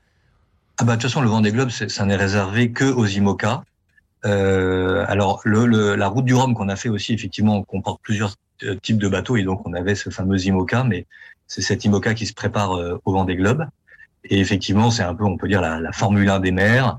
Ah 0.79 0.85
bah, 0.85 0.97
de 0.97 1.03
toute 1.03 1.11
façon, 1.11 1.21
le 1.21 1.29
Vendée 1.29 1.53
Globe, 1.53 1.69
ça 1.69 2.07
n'est 2.07 2.17
réservé 2.17 2.71
que 2.71 2.85
aux 2.85 3.07
IMOCA. 3.07 3.65
Euh, 4.27 5.05
alors, 5.09 5.41
le, 5.45 5.67
le, 5.67 5.95
la 5.95 6.09
route 6.09 6.25
du 6.25 6.35
Rhum 6.35 6.55
qu'on 6.55 6.69
a 6.69 6.77
fait 6.77 6.89
aussi, 6.89 7.13
effectivement, 7.15 7.63
comporte 7.63 8.01
plusieurs 8.03 8.37
euh, 8.65 8.77
types 8.77 8.99
de 8.99 9.09
bateaux, 9.09 9.37
et 9.37 9.43
donc 9.43 9.67
on 9.67 9.73
avait 9.73 9.95
ce 9.95 10.11
fameux 10.11 10.39
IMOCA, 10.45 10.85
mais 10.85 11.07
c'est 11.47 11.63
cet 11.63 11.85
IMOCA 11.85 12.15
qui 12.15 12.27
se 12.27 12.35
prépare 12.35 12.73
euh, 12.73 13.01
au 13.05 13.13
Vendée 13.13 13.37
Globe. 13.37 13.67
Et 14.25 14.39
effectivement, 14.39 14.91
c'est 14.91 15.03
un 15.03 15.15
peu, 15.15 15.25
on 15.25 15.37
peut 15.37 15.49
dire, 15.49 15.61
la, 15.61 15.81
la 15.81 15.93
Formule 15.93 16.29
1 16.29 16.41
des 16.41 16.53
mers, 16.53 16.99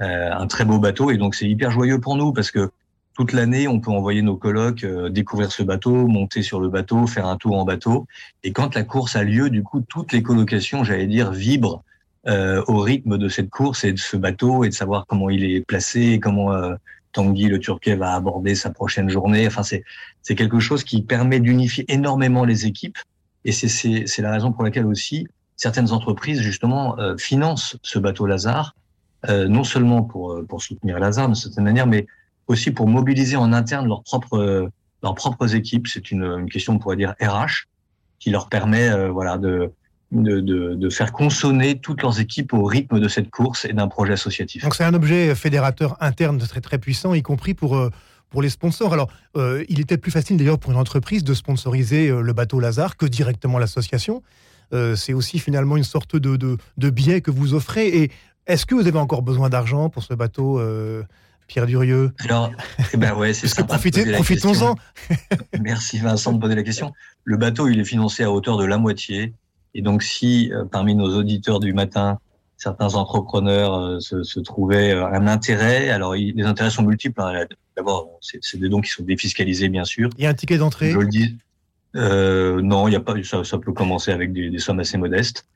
euh, 0.00 0.32
un 0.32 0.46
très 0.46 0.64
beau 0.64 0.78
bateau, 0.78 1.10
et 1.10 1.16
donc 1.16 1.34
c'est 1.34 1.48
hyper 1.48 1.70
joyeux 1.70 2.00
pour 2.00 2.16
nous, 2.16 2.32
parce 2.32 2.50
que 2.50 2.70
toute 3.14 3.32
l'année, 3.32 3.68
on 3.68 3.80
peut 3.80 3.90
envoyer 3.90 4.22
nos 4.22 4.36
colocs 4.36 4.84
euh, 4.84 5.10
découvrir 5.10 5.52
ce 5.52 5.62
bateau, 5.62 6.06
monter 6.06 6.42
sur 6.42 6.60
le 6.60 6.68
bateau, 6.68 7.06
faire 7.06 7.26
un 7.26 7.36
tour 7.36 7.56
en 7.58 7.64
bateau. 7.64 8.06
Et 8.44 8.52
quand 8.52 8.74
la 8.74 8.84
course 8.84 9.16
a 9.16 9.24
lieu, 9.24 9.50
du 9.50 9.62
coup, 9.62 9.82
toutes 9.86 10.12
les 10.12 10.22
colocations, 10.22 10.84
j'allais 10.84 11.06
dire, 11.06 11.32
vibrent 11.32 11.82
euh, 12.26 12.62
au 12.68 12.80
rythme 12.80 13.18
de 13.18 13.28
cette 13.28 13.50
course 13.50 13.84
et 13.84 13.92
de 13.92 13.98
ce 13.98 14.16
bateau 14.16 14.64
et 14.64 14.68
de 14.68 14.74
savoir 14.74 15.06
comment 15.06 15.30
il 15.30 15.44
est 15.44 15.64
placé, 15.64 16.20
comment 16.20 16.52
euh, 16.52 16.74
Tanguy 17.12 17.48
le 17.48 17.58
Turquet 17.58 17.96
va 17.96 18.14
aborder 18.14 18.54
sa 18.54 18.70
prochaine 18.70 19.08
journée. 19.08 19.46
Enfin, 19.46 19.62
c'est 19.62 19.84
c'est 20.22 20.34
quelque 20.34 20.60
chose 20.60 20.84
qui 20.84 21.02
permet 21.02 21.40
d'unifier 21.40 21.84
énormément 21.88 22.44
les 22.44 22.66
équipes. 22.66 22.98
Et 23.44 23.52
c'est 23.52 23.68
c'est 24.06 24.22
la 24.22 24.32
raison 24.32 24.52
pour 24.52 24.64
laquelle 24.64 24.86
aussi 24.86 25.26
certaines 25.56 25.92
entreprises 25.92 26.40
justement 26.40 26.98
euh, 26.98 27.16
financent 27.16 27.76
ce 27.82 27.98
bateau 27.98 28.26
Lazare, 28.26 28.74
euh, 29.28 29.48
non 29.48 29.64
seulement 29.64 30.02
pour 30.02 30.40
pour 30.48 30.62
soutenir 30.62 30.98
Lazare 30.98 31.26
d'une 31.26 31.34
certaine 31.34 31.64
manière, 31.64 31.86
mais 31.86 32.06
aussi 32.46 32.70
pour 32.70 32.86
mobiliser 32.86 33.36
en 33.36 33.52
interne 33.52 33.88
leurs 33.88 34.02
propres, 34.02 34.70
leurs 35.02 35.14
propres 35.14 35.54
équipes. 35.54 35.86
C'est 35.86 36.10
une, 36.10 36.24
une, 36.24 36.50
question, 36.50 36.74
on 36.74 36.78
pourrait 36.78 36.96
dire, 36.96 37.14
RH, 37.20 37.68
qui 38.20 38.30
leur 38.30 38.48
permet 38.48 38.88
euh, 38.88 39.10
voilà, 39.10 39.38
de, 39.38 39.72
de, 40.12 40.40
de, 40.40 40.74
de, 40.74 40.90
faire 40.90 41.12
consonner 41.12 41.78
toutes 41.78 42.02
leurs 42.02 42.20
équipes 42.20 42.52
au 42.52 42.64
rythme 42.64 42.98
de 42.98 43.08
cette 43.08 43.30
course 43.30 43.64
et 43.64 43.72
d'un 43.72 43.88
projet 43.88 44.14
associatif. 44.14 44.62
Donc 44.62 44.74
c'est 44.74 44.84
un 44.84 44.94
objet 44.94 45.34
fédérateur 45.34 45.96
interne 46.00 46.38
très, 46.38 46.60
très 46.60 46.78
puissant, 46.78 47.14
y 47.14 47.22
compris 47.22 47.54
pour... 47.54 47.76
Euh 47.76 47.90
pour 48.30 48.42
les 48.42 48.48
sponsors. 48.48 48.92
Alors, 48.92 49.10
euh, 49.36 49.64
il 49.68 49.80
était 49.80 49.98
plus 49.98 50.10
facile 50.10 50.36
d'ailleurs 50.36 50.58
pour 50.58 50.70
une 50.70 50.78
entreprise 50.78 51.24
de 51.24 51.34
sponsoriser 51.34 52.08
euh, 52.08 52.22
le 52.22 52.32
bateau 52.32 52.60
Lazare 52.60 52.96
que 52.96 53.06
directement 53.06 53.58
l'association. 53.58 54.22
Euh, 54.72 54.94
c'est 54.94 55.12
aussi 55.12 55.38
finalement 55.38 55.76
une 55.76 55.84
sorte 55.84 56.16
de, 56.16 56.36
de, 56.36 56.56
de, 56.76 56.90
biais 56.90 57.20
que 57.20 57.30
vous 57.30 57.54
offrez. 57.54 57.88
Et 57.88 58.10
est-ce 58.46 58.66
que 58.66 58.74
vous 58.74 58.86
avez 58.86 58.98
encore 58.98 59.22
besoin 59.22 59.48
d'argent 59.48 59.90
pour 59.90 60.04
ce 60.04 60.14
bateau 60.14 60.60
euh, 60.60 61.02
Pierre 61.48 61.66
Durieux? 61.66 62.12
Alors, 62.20 62.52
eh 62.92 62.96
ben 62.96 63.14
ouais, 63.14 63.34
c'est. 63.34 63.52
Profitons-en. 63.66 64.76
Merci 65.60 65.98
Vincent 65.98 66.32
de 66.32 66.38
poser 66.38 66.54
la 66.54 66.62
question. 66.62 66.92
Le 67.24 67.36
bateau, 67.36 67.68
il 67.68 67.80
est 67.80 67.84
financé 67.84 68.22
à 68.22 68.30
hauteur 68.30 68.56
de 68.56 68.64
la 68.64 68.78
moitié. 68.78 69.34
Et 69.74 69.82
donc, 69.82 70.02
si 70.02 70.52
euh, 70.52 70.64
parmi 70.64 70.94
nos 70.94 71.16
auditeurs 71.16 71.60
du 71.60 71.72
matin, 71.72 72.18
certains 72.60 72.94
entrepreneurs 72.94 73.74
euh, 73.74 74.00
se, 74.00 74.22
se, 74.22 74.38
trouvaient 74.38 74.92
euh, 74.92 75.06
un 75.06 75.26
intérêt, 75.26 75.88
alors 75.90 76.14
il, 76.14 76.34
les 76.36 76.44
intérêts 76.44 76.70
sont 76.70 76.82
multiples. 76.82 77.20
Hein. 77.20 77.46
D'abord, 77.76 78.18
c'est 78.20 78.58
des 78.58 78.68
dons 78.68 78.80
qui 78.80 78.90
sont 78.90 79.02
défiscalisés, 79.02 79.68
bien 79.68 79.84
sûr. 79.84 80.10
Il 80.18 80.24
y 80.24 80.26
a 80.26 80.30
un 80.30 80.34
ticket 80.34 80.58
d'entrée? 80.58 80.90
Je 80.90 80.98
le 80.98 81.06
dis. 81.06 81.38
Euh, 81.96 82.60
non, 82.60 82.86
il 82.86 82.92
y 82.92 82.96
a 82.96 83.00
pas. 83.00 83.14
Ça, 83.24 83.42
ça, 83.44 83.58
peut 83.58 83.72
commencer 83.72 84.12
avec 84.12 84.32
des, 84.32 84.50
des 84.50 84.58
sommes 84.58 84.80
assez 84.80 84.98
modestes. 84.98 85.46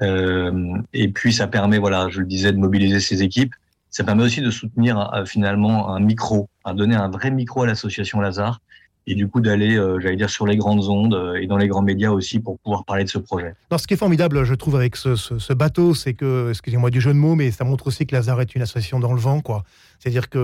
et 0.00 1.08
puis 1.08 1.32
ça 1.32 1.46
permet, 1.46 1.78
voilà, 1.78 2.08
je 2.10 2.20
le 2.20 2.26
disais, 2.26 2.52
de 2.52 2.58
mobiliser 2.58 3.00
ses 3.00 3.22
équipes. 3.22 3.54
Ça 3.90 4.04
permet 4.04 4.22
aussi 4.22 4.40
de 4.40 4.50
soutenir 4.50 5.22
finalement 5.26 5.94
un 5.94 6.00
micro, 6.00 6.48
à 6.64 6.72
donner 6.72 6.94
un 6.94 7.08
vrai 7.08 7.30
micro 7.30 7.62
à 7.62 7.66
l'association 7.66 8.20
Lazare 8.20 8.60
et 9.06 9.14
du 9.14 9.28
coup 9.28 9.40
d'aller, 9.40 9.76
euh, 9.76 9.98
j'allais 10.00 10.16
dire, 10.16 10.30
sur 10.30 10.46
les 10.46 10.56
grandes 10.56 10.88
ondes 10.88 11.14
euh, 11.14 11.34
et 11.34 11.46
dans 11.46 11.56
les 11.56 11.66
grands 11.66 11.82
médias 11.82 12.10
aussi 12.10 12.38
pour 12.38 12.58
pouvoir 12.58 12.84
parler 12.84 13.04
de 13.04 13.08
ce 13.08 13.18
projet. 13.18 13.54
Alors, 13.70 13.80
ce 13.80 13.86
qui 13.86 13.94
est 13.94 13.96
formidable, 13.96 14.44
je 14.44 14.54
trouve, 14.54 14.76
avec 14.76 14.96
ce, 14.96 15.52
bateau, 15.52 15.94
c'est 15.94 16.14
que, 16.14 16.50
excusez-moi 16.50 16.90
du 16.90 17.00
jeu 17.00 17.12
de 17.12 17.18
mots, 17.18 17.34
mais 17.34 17.50
ça 17.50 17.64
montre 17.64 17.88
aussi 17.88 18.06
que 18.06 18.14
Lazare 18.14 18.40
est 18.40 18.54
une 18.54 18.62
association 18.62 19.00
dans 19.00 19.12
le 19.12 19.20
vent, 19.20 19.40
quoi. 19.40 19.64
C'est-à-dire 19.98 20.28
que 20.28 20.38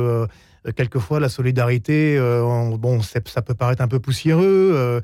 euh, 0.67 0.73
quelquefois, 0.75 1.21
la 1.21 1.29
solidarité, 1.29 2.19
bon, 2.19 3.01
ça 3.01 3.43
peut 3.43 3.55
paraître 3.55 3.81
un 3.81 3.89
peu 3.89 4.01
poussiéreux. 4.01 5.01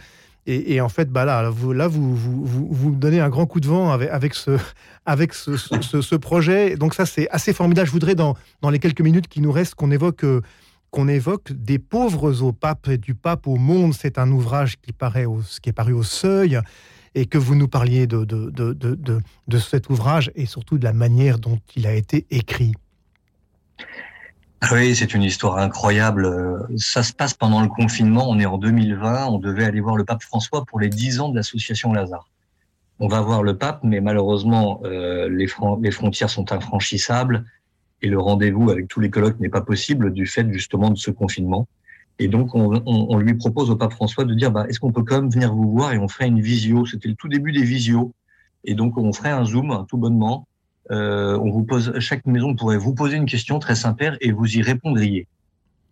Et, 0.47 0.81
en 0.83 0.91
fait, 0.91 1.11
bah 1.11 1.25
là, 1.25 1.49
vous, 1.49 1.73
là 1.73 1.89
vous, 1.89 2.15
vous, 2.15 2.69
vous, 2.71 2.91
donnez 2.91 3.21
un 3.21 3.31
grand 3.31 3.47
coup 3.47 3.61
de 3.61 3.67
vent 3.67 3.93
avec, 3.93 4.35
ce, 4.35 4.59
avec 5.07 5.33
ce, 5.33 6.17
projet. 6.17 6.77
Donc 6.77 6.95
ça, 6.95 7.07
c'est 7.07 7.29
assez 7.31 7.53
formidable. 7.53 7.87
Je 7.87 7.93
voudrais, 7.93 8.15
dans, 8.15 8.35
dans 8.61 8.71
les 8.71 8.81
quelques 8.81 9.01
minutes 9.01 9.29
qui 9.29 9.41
nous 9.41 9.53
restent, 9.53 9.77
qu'on 9.77 9.93
évoque 9.93 10.25
qu'on 10.95 11.09
évoque 11.09 11.51
des 11.53 11.81
pauvres 11.81 12.41
au 12.43 12.53
pape 12.53 12.87
et 12.87 12.99
du 12.99 13.17
pape 13.17 13.49
au 13.49 13.57
monde. 13.57 13.95
C'est 13.95 14.17
un 14.17 14.31
ouvrage 14.31 14.77
qui, 14.81 14.93
paraît 14.93 15.27
qui 15.61 15.71
est 15.71 15.73
paru 15.73 15.93
au 15.93 16.05
seuil 16.05 16.61
et 17.17 17.27
que 17.27 17.37
vous 17.37 17.57
nous 17.57 17.67
parliez 17.67 18.07
de, 18.07 18.25
de, 18.25 18.49
de, 18.51 19.21
de, 19.49 19.59
cet 19.59 19.91
ouvrage 19.91 20.31
et 20.37 20.47
surtout 20.47 20.79
de 20.79 20.85
la 20.85 20.93
manière 20.93 21.41
dont 21.41 21.59
il 21.75 21.89
a 21.89 21.95
été 21.95 22.27
écrit. 22.31 22.75
Oui, 24.71 24.95
c'est 24.95 25.15
une 25.15 25.25
histoire 25.25 25.59
incroyable. 25.59 26.33
Ça 26.77 27.03
se 27.03 27.13
passe 27.13 27.35
pendant 27.35 27.61
le 27.61 27.69
confinement. 27.69 28.31
On 28.31 28.39
est 28.39 28.47
en 28.47 28.59
2020. 28.59 29.27
On 29.27 29.39
devait 29.39 29.65
aller 29.65 29.81
voir 29.81 29.97
le 29.97 30.05
pape 30.05 30.23
François 30.23 30.65
pour 30.65 30.79
les 30.79 30.91
10 30.91 31.21
ans 31.21 31.29
de 31.29 31.35
l'association 31.35 31.93
Lazare. 31.93 32.29
On 33.01 33.09
va 33.09 33.21
voir 33.21 33.43
le 33.43 33.59
pape, 33.59 33.81
mais 33.83 34.01
malheureusement, 34.01 34.81
euh, 34.85 35.29
les, 35.29 35.49
les 35.83 35.91
frontières 35.91 36.31
sont 36.31 36.53
infranchissables 36.53 37.45
et 38.05 38.09
le 38.09 38.21
rendez-vous 38.21 38.71
avec 38.71 38.87
tous 38.87 39.01
les 39.01 39.09
colloques 39.09 39.41
n'est 39.41 39.49
pas 39.49 39.63
possible 39.63 40.13
du 40.13 40.27
fait 40.27 40.47
justement 40.53 40.91
de 40.91 40.99
ce 40.99 41.11
confinement. 41.11 41.67
Et 42.19 42.29
donc, 42.29 42.55
on, 42.55 43.17
lui 43.17 43.35
propose 43.35 43.71
au 43.71 43.77
pape 43.77 43.95
François 43.95 44.25
de 44.25 44.35
dire, 44.35 44.53
bah, 44.53 44.67
est-ce 44.69 44.79
qu'on 44.79 44.93
peut 44.93 45.03
quand 45.03 45.23
même 45.23 45.31
venir 45.31 45.55
vous 45.55 45.73
voir 45.73 45.95
et 45.95 45.99
on 45.99 46.07
ferait 46.07 46.29
une 46.29 46.41
visio? 46.41 46.85
C'était 46.85 47.09
le 47.09 47.15
tout 47.15 47.29
début 47.29 47.51
des 47.51 47.65
visios. 47.65 48.13
Et 48.65 48.75
donc, 48.75 48.99
on 48.99 49.13
ferait 49.15 49.31
un 49.31 49.45
zoom 49.47 49.87
tout 49.89 49.97
bonnement. 49.97 50.47
Euh, 50.91 51.39
on 51.39 51.51
vous 51.51 51.65
pose, 51.65 51.99
chaque 51.99 52.27
maison 52.27 52.55
pourrait 52.55 52.77
vous 52.77 52.95
poser 52.95 53.17
une 53.17 53.25
question 53.25 53.59
très 53.59 53.75
simple 53.75 54.19
et 54.21 54.33
vous 54.33 54.55
y 54.55 54.61
répondriez. 54.61 55.27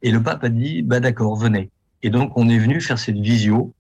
Et 0.03 0.11
le 0.11 0.23
pape 0.23 0.45
a 0.45 0.51
dit, 0.51 0.83
bah 0.83 1.01
d'accord, 1.01 1.35
venez. 1.35 1.71
Et 2.03 2.11
donc, 2.11 2.37
on 2.37 2.49
est 2.51 2.59
venu 2.59 2.81
faire 2.83 2.99
cette 2.99 3.19
visio 3.19 3.73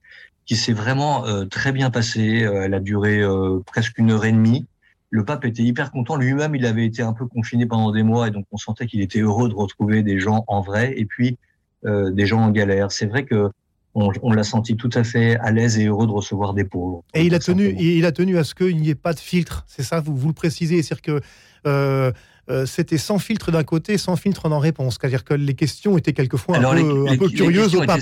qui 0.46 0.56
s'est 0.56 0.72
vraiment 0.72 1.26
euh, 1.26 1.44
très 1.44 1.70
bien 1.70 1.90
passée. 1.90 2.44
Euh, 2.44 2.64
elle 2.64 2.72
a 2.72 2.80
duré 2.80 3.20
presque 3.66 3.98
une 3.98 4.10
heure 4.10 4.24
et 4.24 4.32
demie 4.32 4.64
le 5.12 5.24
pape 5.26 5.44
était 5.44 5.62
hyper 5.62 5.92
content. 5.92 6.16
Lui-même, 6.16 6.54
il 6.54 6.64
avait 6.64 6.86
été 6.86 7.02
un 7.02 7.12
peu 7.12 7.26
confiné 7.26 7.66
pendant 7.66 7.92
des 7.92 8.02
mois 8.02 8.28
et 8.28 8.30
donc 8.30 8.46
on 8.50 8.56
sentait 8.56 8.86
qu'il 8.86 9.02
était 9.02 9.20
heureux 9.20 9.48
de 9.50 9.54
retrouver 9.54 10.02
des 10.02 10.18
gens 10.18 10.42
en 10.48 10.62
vrai 10.62 10.94
et 10.96 11.04
puis 11.04 11.36
euh, 11.84 12.10
des 12.10 12.24
gens 12.24 12.40
en 12.40 12.50
galère. 12.50 12.90
C'est 12.90 13.04
vrai 13.04 13.24
que 13.24 13.50
on, 13.94 14.32
l'a 14.32 14.42
senti 14.42 14.74
tout 14.74 14.88
à 14.94 15.04
fait 15.04 15.36
à 15.40 15.50
l'aise 15.50 15.78
et 15.78 15.84
heureux 15.84 16.06
de 16.06 16.12
recevoir 16.12 16.54
des 16.54 16.64
pauvres. 16.64 17.04
Et 17.12 17.26
il 17.26 17.34
a 17.34 17.38
tenu, 17.38 17.76
il 17.78 18.06
a 18.06 18.12
tenu 18.12 18.38
à 18.38 18.44
ce 18.44 18.54
qu'il 18.54 18.78
n'y 18.78 18.88
ait 18.88 18.94
pas 18.94 19.12
de 19.12 19.18
filtre. 19.20 19.66
C'est 19.68 19.82
ça, 19.82 20.00
vous, 20.00 20.16
vous 20.16 20.28
le 20.28 20.32
précisez, 20.32 20.82
c'est-à-dire 20.82 21.02
que 21.02 21.20
euh, 21.66 22.10
euh, 22.48 22.64
c'était 22.64 22.96
sans 22.96 23.18
filtre 23.18 23.52
d'un 23.52 23.64
côté, 23.64 23.98
sans 23.98 24.16
filtre 24.16 24.48
dans 24.48 24.60
réponse. 24.60 24.96
C'est-à-dire 24.98 25.24
que 25.24 25.34
les 25.34 25.52
questions 25.52 25.98
étaient 25.98 26.14
quelquefois 26.14 26.56
un, 26.56 26.74
peu, 26.74 27.06
un 27.06 27.16
peu, 27.18 27.28
curieuses 27.28 27.74
au 27.74 27.82
pape 27.84 28.00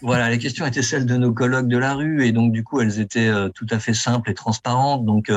voilà, 0.00 0.30
les 0.30 0.38
questions 0.38 0.64
étaient 0.64 0.82
celles 0.82 1.04
de 1.04 1.16
nos 1.16 1.32
collègues 1.32 1.66
de 1.66 1.76
la 1.76 1.94
rue 1.94 2.24
et 2.24 2.32
donc 2.32 2.52
du 2.52 2.62
coup 2.62 2.80
elles 2.80 3.00
étaient 3.00 3.30
tout 3.54 3.66
à 3.70 3.80
fait 3.80 3.92
simples 3.92 4.30
et 4.30 4.34
transparentes. 4.34 5.04
Donc, 5.04 5.30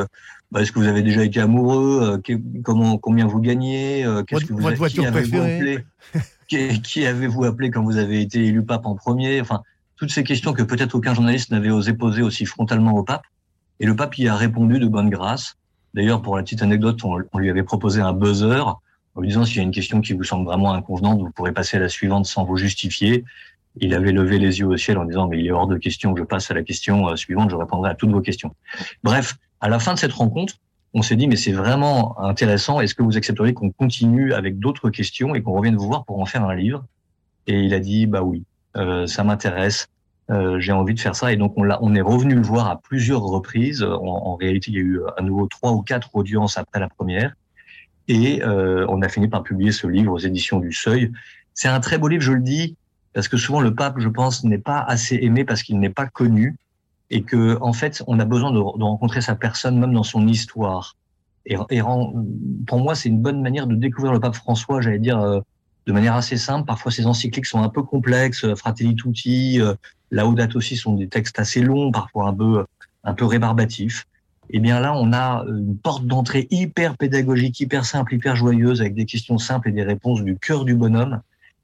bah, 0.51 0.61
est-ce 0.61 0.71
que 0.71 0.79
vous 0.79 0.87
avez 0.87 1.01
déjà 1.01 1.23
été 1.23 1.39
amoureux 1.39 2.21
euh, 2.27 2.37
Comment, 2.63 2.97
combien 2.97 3.27
vous 3.27 3.39
gagnez 3.39 4.05
Qu'est-ce 4.27 4.45
que 4.45 4.53
vous 4.53 4.59
votre 4.59 4.77
voiture 4.77 5.03
qui 5.03 5.11
préférée 5.11 5.85
qui, 6.47 6.81
qui 6.81 7.05
avez-vous 7.05 7.43
appelé 7.43 7.71
quand 7.71 7.83
vous 7.83 7.97
avez 7.97 8.21
été 8.21 8.45
élu 8.45 8.63
pape 8.63 8.85
en 8.85 8.95
premier? 8.95 9.41
Enfin, 9.41 9.63
toutes 9.97 10.11
ces 10.11 10.23
questions 10.23 10.53
que 10.53 10.63
peut-être 10.63 10.95
aucun 10.95 11.13
journaliste 11.13 11.51
n'avait 11.51 11.71
osé 11.71 11.93
poser 11.93 12.21
aussi 12.21 12.45
frontalement 12.45 12.93
au 12.93 13.03
pape. 13.03 13.23
Et 13.79 13.85
le 13.85 13.95
pape 13.95 14.17
y 14.17 14.27
a 14.27 14.35
répondu 14.35 14.79
de 14.79 14.87
bonne 14.87 15.09
grâce. 15.09 15.55
D'ailleurs, 15.93 16.21
pour 16.21 16.37
la 16.37 16.43
petite 16.43 16.61
anecdote, 16.61 17.03
on, 17.03 17.17
on 17.33 17.39
lui 17.39 17.49
avait 17.49 17.63
proposé 17.63 18.01
un 18.01 18.13
buzzer 18.13 18.63
en 19.17 19.21
lui 19.21 19.29
disant 19.29 19.45
s'il 19.45 19.57
y 19.57 19.59
a 19.59 19.63
une 19.63 19.71
question 19.71 19.99
qui 19.99 20.13
vous 20.13 20.23
semble 20.23 20.45
vraiment 20.45 20.73
inconvenante, 20.73 21.19
vous 21.19 21.31
pourrez 21.31 21.51
passer 21.51 21.77
à 21.77 21.79
la 21.79 21.89
suivante 21.89 22.27
sans 22.27 22.45
vous 22.45 22.55
justifier 22.55 23.25
il 23.81 23.93
avait 23.93 24.11
levé 24.11 24.39
les 24.39 24.59
yeux 24.59 24.67
au 24.67 24.77
ciel 24.77 24.97
en 24.97 25.05
disant 25.05 25.27
mais 25.27 25.39
il 25.39 25.47
est 25.47 25.51
hors 25.51 25.67
de 25.67 25.77
question 25.77 26.13
que 26.13 26.19
je 26.19 26.25
passe 26.25 26.49
à 26.51 26.53
la 26.53 26.63
question 26.63 27.09
euh, 27.09 27.15
suivante, 27.15 27.49
je 27.49 27.55
répondrai 27.55 27.89
à 27.89 27.95
toutes 27.95 28.11
vos 28.11 28.21
questions. 28.21 28.55
Bref, 29.03 29.35
à 29.61 29.69
la 29.69 29.79
fin 29.79 29.93
de 29.93 29.99
cette 29.99 30.13
rencontre, 30.13 30.55
on 30.93 31.01
s'est 31.01 31.15
dit 31.15 31.27
mais 31.27 31.35
c'est 31.35 31.51
vraiment 31.51 32.19
intéressant, 32.19 32.79
est-ce 32.79 32.95
que 32.95 33.03
vous 33.03 33.17
accepteriez 33.17 33.53
qu'on 33.53 33.71
continue 33.71 34.33
avec 34.33 34.59
d'autres 34.59 34.89
questions 34.89 35.35
et 35.35 35.41
qu'on 35.41 35.53
revienne 35.53 35.75
vous 35.75 35.87
voir 35.87 36.05
pour 36.05 36.19
en 36.19 36.25
faire 36.25 36.43
un 36.43 36.55
livre? 36.55 36.85
Et 37.47 37.59
il 37.59 37.73
a 37.73 37.79
dit 37.79 38.05
bah 38.05 38.21
oui, 38.21 38.43
euh, 38.75 39.07
ça 39.07 39.23
m'intéresse, 39.23 39.87
euh, 40.29 40.59
j'ai 40.59 40.71
envie 40.71 40.93
de 40.93 40.99
faire 40.99 41.15
ça 41.15 41.31
et 41.31 41.37
donc 41.37 41.53
on, 41.57 41.69
on 41.81 41.95
est 41.95 42.01
revenu 42.01 42.35
le 42.35 42.41
voir 42.41 42.69
à 42.69 42.79
plusieurs 42.79 43.21
reprises. 43.21 43.83
En, 43.83 44.35
réalité, 44.35 44.71
il 44.71 44.73
y 44.75 44.79
a 44.79 44.81
eu 44.81 45.01
à 45.17 45.21
nouveau 45.21 45.47
trois 45.47 45.71
ou 45.71 45.81
quatre 45.81 46.15
audiences 46.15 46.57
après 46.57 46.79
la 46.79 46.89
première 46.89 47.33
et 48.09 48.41
on 48.45 49.01
a 49.01 49.09
fini 49.09 49.27
par 49.27 49.43
publier 49.43 49.73
ce 49.73 49.85
livre 49.85 50.13
aux 50.13 50.17
éditions 50.17 50.59
du 50.59 50.71
Seuil. 50.71 51.11
C'est 51.53 51.67
un 51.67 51.81
très 51.81 51.97
beau 51.97 52.07
livre, 52.07 52.23
je 52.23 52.31
le 52.31 52.41
dis 52.41 52.77
parce 53.17 53.29
que 53.29 53.37
souvent 53.37 53.61
le 53.61 53.73
pape, 53.73 53.95
je 53.97 54.09
pense, 54.09 54.43
n'est 54.43 54.59
pas 54.59 54.79
assez 54.79 55.15
aimé 55.15 55.43
parce 55.43 55.63
qu'il 55.63 55.79
n'est 55.79 55.89
pas 55.89 56.05
connu 56.05 56.55
et 57.09 57.23
que 57.23 57.57
en 57.61 57.73
fait, 57.73 58.03
on 58.05 58.19
a 58.19 58.25
besoin 58.25 58.51
de, 58.51 58.59
rencontrer 58.59 59.21
sa 59.21 59.33
personne 59.33 59.79
même 59.79 59.91
dans 59.91 60.03
son 60.03 60.27
histoire. 60.27 60.95
Et, 61.47 61.55
pour 62.67 62.79
moi, 62.79 62.93
c'est 62.93 63.09
une 63.09 63.19
bonne 63.19 63.41
manière 63.41 63.65
de 63.65 63.73
découvrir 63.73 64.13
le 64.13 64.19
pape 64.19 64.35
François, 64.35 64.81
j'allais 64.81 64.99
dire 64.99 65.19
euh, 65.19 65.39
de 65.87 65.93
manière 65.93 66.13
assez 66.13 66.37
simple. 66.37 66.67
Parfois, 66.67 66.91
ses 66.91 67.07
encycliques 67.07 67.47
sont 67.47 67.63
un 67.63 67.69
peu 67.69 67.81
complexes, 67.81 68.43
euh, 68.43 68.55
Fratelli 68.55 68.93
Tutti, 68.93 69.59
euh, 69.59 69.73
Laudato 70.11 70.59
aussi 70.59 70.77
sont 70.77 70.93
des 70.93 71.07
textes 71.07 71.39
assez 71.39 71.61
longs, 71.61 71.91
parfois 71.91 72.27
un 72.27 72.35
peu 72.35 72.65
un 73.03 73.13
peu 73.15 73.25
rébarbatifs. 73.25 74.05
Et 74.51 74.57
eh 74.57 74.59
bien 74.59 74.79
là, 74.79 74.93
on 74.93 75.11
a 75.11 75.43
une 75.47 75.75
porte 75.75 76.05
d'entrée 76.05 76.47
hyper 76.51 76.95
pédagogique, 76.95 77.59
hyper 77.61 77.83
simple, 77.83 78.13
hyper 78.13 78.35
joyeuse, 78.35 78.79
avec 78.79 78.93
des 78.93 79.05
questions 79.05 79.39
simples 79.39 79.69
et 79.69 79.71
des 79.71 79.81
réponses 79.81 80.23
du 80.23 80.37
cœur 80.37 80.65
du 80.65 80.75
bonhomme. 80.75 81.19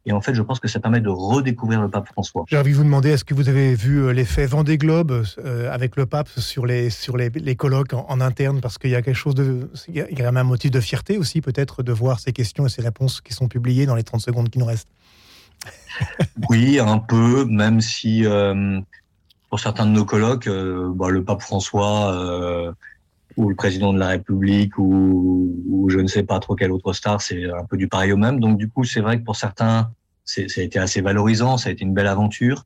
Et 0.05 0.11
en 0.11 0.19
fait, 0.19 0.33
je 0.33 0.41
pense 0.41 0.59
que 0.59 0.67
ça 0.67 0.79
permet 0.79 0.99
de 0.99 1.09
redécouvrir 1.09 1.81
le 1.81 1.89
pape 1.89 2.07
François. 2.09 2.43
J'ai 2.47 2.57
envie 2.57 2.71
de 2.71 2.75
vous 2.75 2.83
demander, 2.83 3.11
est-ce 3.11 3.23
que 3.23 3.33
vous 3.33 3.47
avez 3.47 3.73
vu 3.73 4.03
euh, 4.03 4.11
l'effet 4.11 4.45
Vendée 4.45 4.77
Globe 4.77 5.23
euh, 5.37 5.71
avec 5.71 5.95
le 5.95 6.05
pape 6.05 6.27
sur 6.27 6.65
les, 6.65 6.89
sur 6.89 7.15
les, 7.15 7.29
les 7.29 7.55
colloques 7.55 7.93
en, 7.93 8.19
interne? 8.19 8.59
Parce 8.59 8.77
qu'il 8.77 8.89
y 8.89 8.95
a 8.95 9.01
quelque 9.01 9.15
chose 9.15 9.35
de. 9.35 9.69
Il 9.87 9.95
y 9.95 10.01
a 10.01 10.05
quand 10.05 10.23
même 10.23 10.37
un 10.37 10.43
motif 10.43 10.71
de 10.71 10.81
fierté 10.81 11.17
aussi, 11.17 11.39
peut-être, 11.39 11.83
de 11.83 11.93
voir 11.93 12.19
ces 12.19 12.33
questions 12.33 12.65
et 12.65 12.69
ces 12.69 12.81
réponses 12.81 13.21
qui 13.21 13.33
sont 13.33 13.47
publiées 13.47 13.85
dans 13.85 13.95
les 13.95 14.03
30 14.03 14.19
secondes 14.19 14.49
qui 14.49 14.59
nous 14.59 14.65
restent. 14.65 14.89
oui, 16.49 16.79
un 16.79 16.99
peu, 16.99 17.45
même 17.45 17.79
si 17.79 18.25
euh, 18.25 18.81
pour 19.49 19.61
certains 19.61 19.85
de 19.85 19.91
nos 19.91 20.03
colloques, 20.03 20.49
bah, 20.49 21.09
le 21.09 21.23
pape 21.23 21.41
François 21.41 22.75
ou 23.37 23.49
le 23.49 23.55
président 23.55 23.93
de 23.93 23.99
la 23.99 24.09
République 24.09 24.77
ou, 24.77 25.63
ou, 25.67 25.89
je 25.89 25.99
ne 25.99 26.07
sais 26.07 26.23
pas 26.23 26.39
trop 26.39 26.55
quelle 26.55 26.71
autre 26.71 26.93
star, 26.93 27.21
c'est 27.21 27.49
un 27.49 27.65
peu 27.65 27.77
du 27.77 27.87
pareil 27.87 28.11
au 28.11 28.17
même. 28.17 28.39
Donc 28.39 28.57
du 28.57 28.69
coup, 28.69 28.83
c'est 28.83 29.01
vrai 29.01 29.19
que 29.19 29.23
pour 29.23 29.35
certains, 29.35 29.91
ça 30.25 30.41
a 30.41 30.61
été 30.61 30.79
assez 30.79 31.01
valorisant, 31.01 31.57
ça 31.57 31.69
a 31.69 31.71
été 31.71 31.83
une 31.83 31.93
belle 31.93 32.07
aventure. 32.07 32.65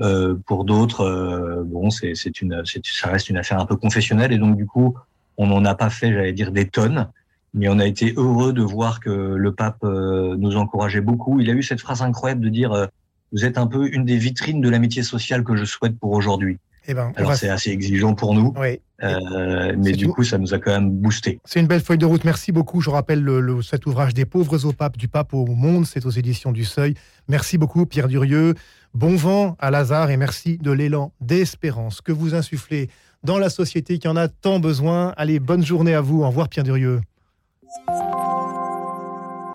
Euh, 0.00 0.34
pour 0.46 0.64
d'autres, 0.64 1.00
euh, 1.00 1.62
bon, 1.64 1.90
c'est 1.90 2.40
une, 2.42 2.62
ça 2.64 3.08
reste 3.08 3.30
une 3.30 3.38
affaire 3.38 3.58
un 3.58 3.66
peu 3.66 3.76
confessionnelle 3.76 4.32
et 4.32 4.38
donc 4.38 4.56
du 4.56 4.66
coup, 4.66 4.94
on 5.38 5.46
n'en 5.46 5.64
a 5.64 5.74
pas 5.74 5.90
fait, 5.90 6.12
j'allais 6.12 6.32
dire, 6.32 6.52
des 6.52 6.68
tonnes, 6.68 7.08
mais 7.54 7.68
on 7.68 7.78
a 7.78 7.86
été 7.86 8.12
heureux 8.16 8.52
de 8.52 8.62
voir 8.62 9.00
que 9.00 9.10
le 9.10 9.52
pape 9.54 9.82
euh, 9.84 10.36
nous 10.36 10.56
encourageait 10.56 11.00
beaucoup. 11.00 11.40
Il 11.40 11.48
a 11.50 11.54
eu 11.54 11.62
cette 11.62 11.80
phrase 11.80 12.02
incroyable 12.02 12.42
de 12.42 12.48
dire 12.50 12.72
euh, 12.72 12.86
vous 13.32 13.44
êtes 13.44 13.58
un 13.58 13.66
peu 13.66 13.88
une 13.92 14.04
des 14.04 14.18
vitrines 14.18 14.60
de 14.60 14.68
l'amitié 14.68 15.02
sociale 15.02 15.42
que 15.42 15.56
je 15.56 15.64
souhaite 15.64 15.98
pour 15.98 16.12
aujourd'hui. 16.12 16.58
Eh 16.88 16.94
ben, 16.94 17.12
Alors 17.16 17.34
c'est 17.34 17.48
assez 17.48 17.70
exigeant 17.70 18.14
pour 18.14 18.34
nous, 18.34 18.54
euh, 19.02 19.74
mais 19.78 19.92
du 19.92 20.08
coup 20.08 20.24
ça 20.24 20.38
nous 20.38 20.54
a 20.54 20.58
quand 20.58 20.72
même 20.72 20.90
boosté. 20.90 21.40
C'est 21.44 21.60
une 21.60 21.66
belle 21.66 21.80
feuille 21.80 21.98
de 21.98 22.06
route. 22.06 22.24
Merci 22.24 22.52
beaucoup. 22.52 22.80
Je 22.80 22.90
rappelle 22.90 23.22
le, 23.22 23.62
cet 23.62 23.86
ouvrage 23.86 24.14
des 24.14 24.24
pauvres 24.24 24.64
au 24.64 24.72
pape, 24.72 24.96
du 24.96 25.08
pape 25.08 25.34
au 25.34 25.46
monde. 25.46 25.86
C'est 25.86 26.06
aux 26.06 26.10
éditions 26.10 26.52
du 26.52 26.64
Seuil. 26.64 26.94
Merci 27.28 27.58
beaucoup 27.58 27.86
Pierre 27.86 28.08
Durieux. 28.08 28.54
Bon 28.94 29.16
vent 29.16 29.56
à 29.58 29.70
Lazare 29.70 30.10
et 30.10 30.16
merci 30.16 30.58
de 30.58 30.70
l'élan 30.70 31.12
d'espérance 31.20 32.00
que 32.00 32.12
vous 32.12 32.34
insufflez 32.34 32.88
dans 33.24 33.38
la 33.38 33.50
société 33.50 33.98
qui 33.98 34.08
en 34.08 34.16
a 34.16 34.28
tant 34.28 34.60
besoin. 34.60 35.12
Allez, 35.16 35.40
bonne 35.40 35.64
journée 35.64 35.94
à 35.94 36.00
vous. 36.00 36.22
Au 36.22 36.28
revoir 36.28 36.48
Pierre 36.48 36.64
Durieux. 36.64 37.00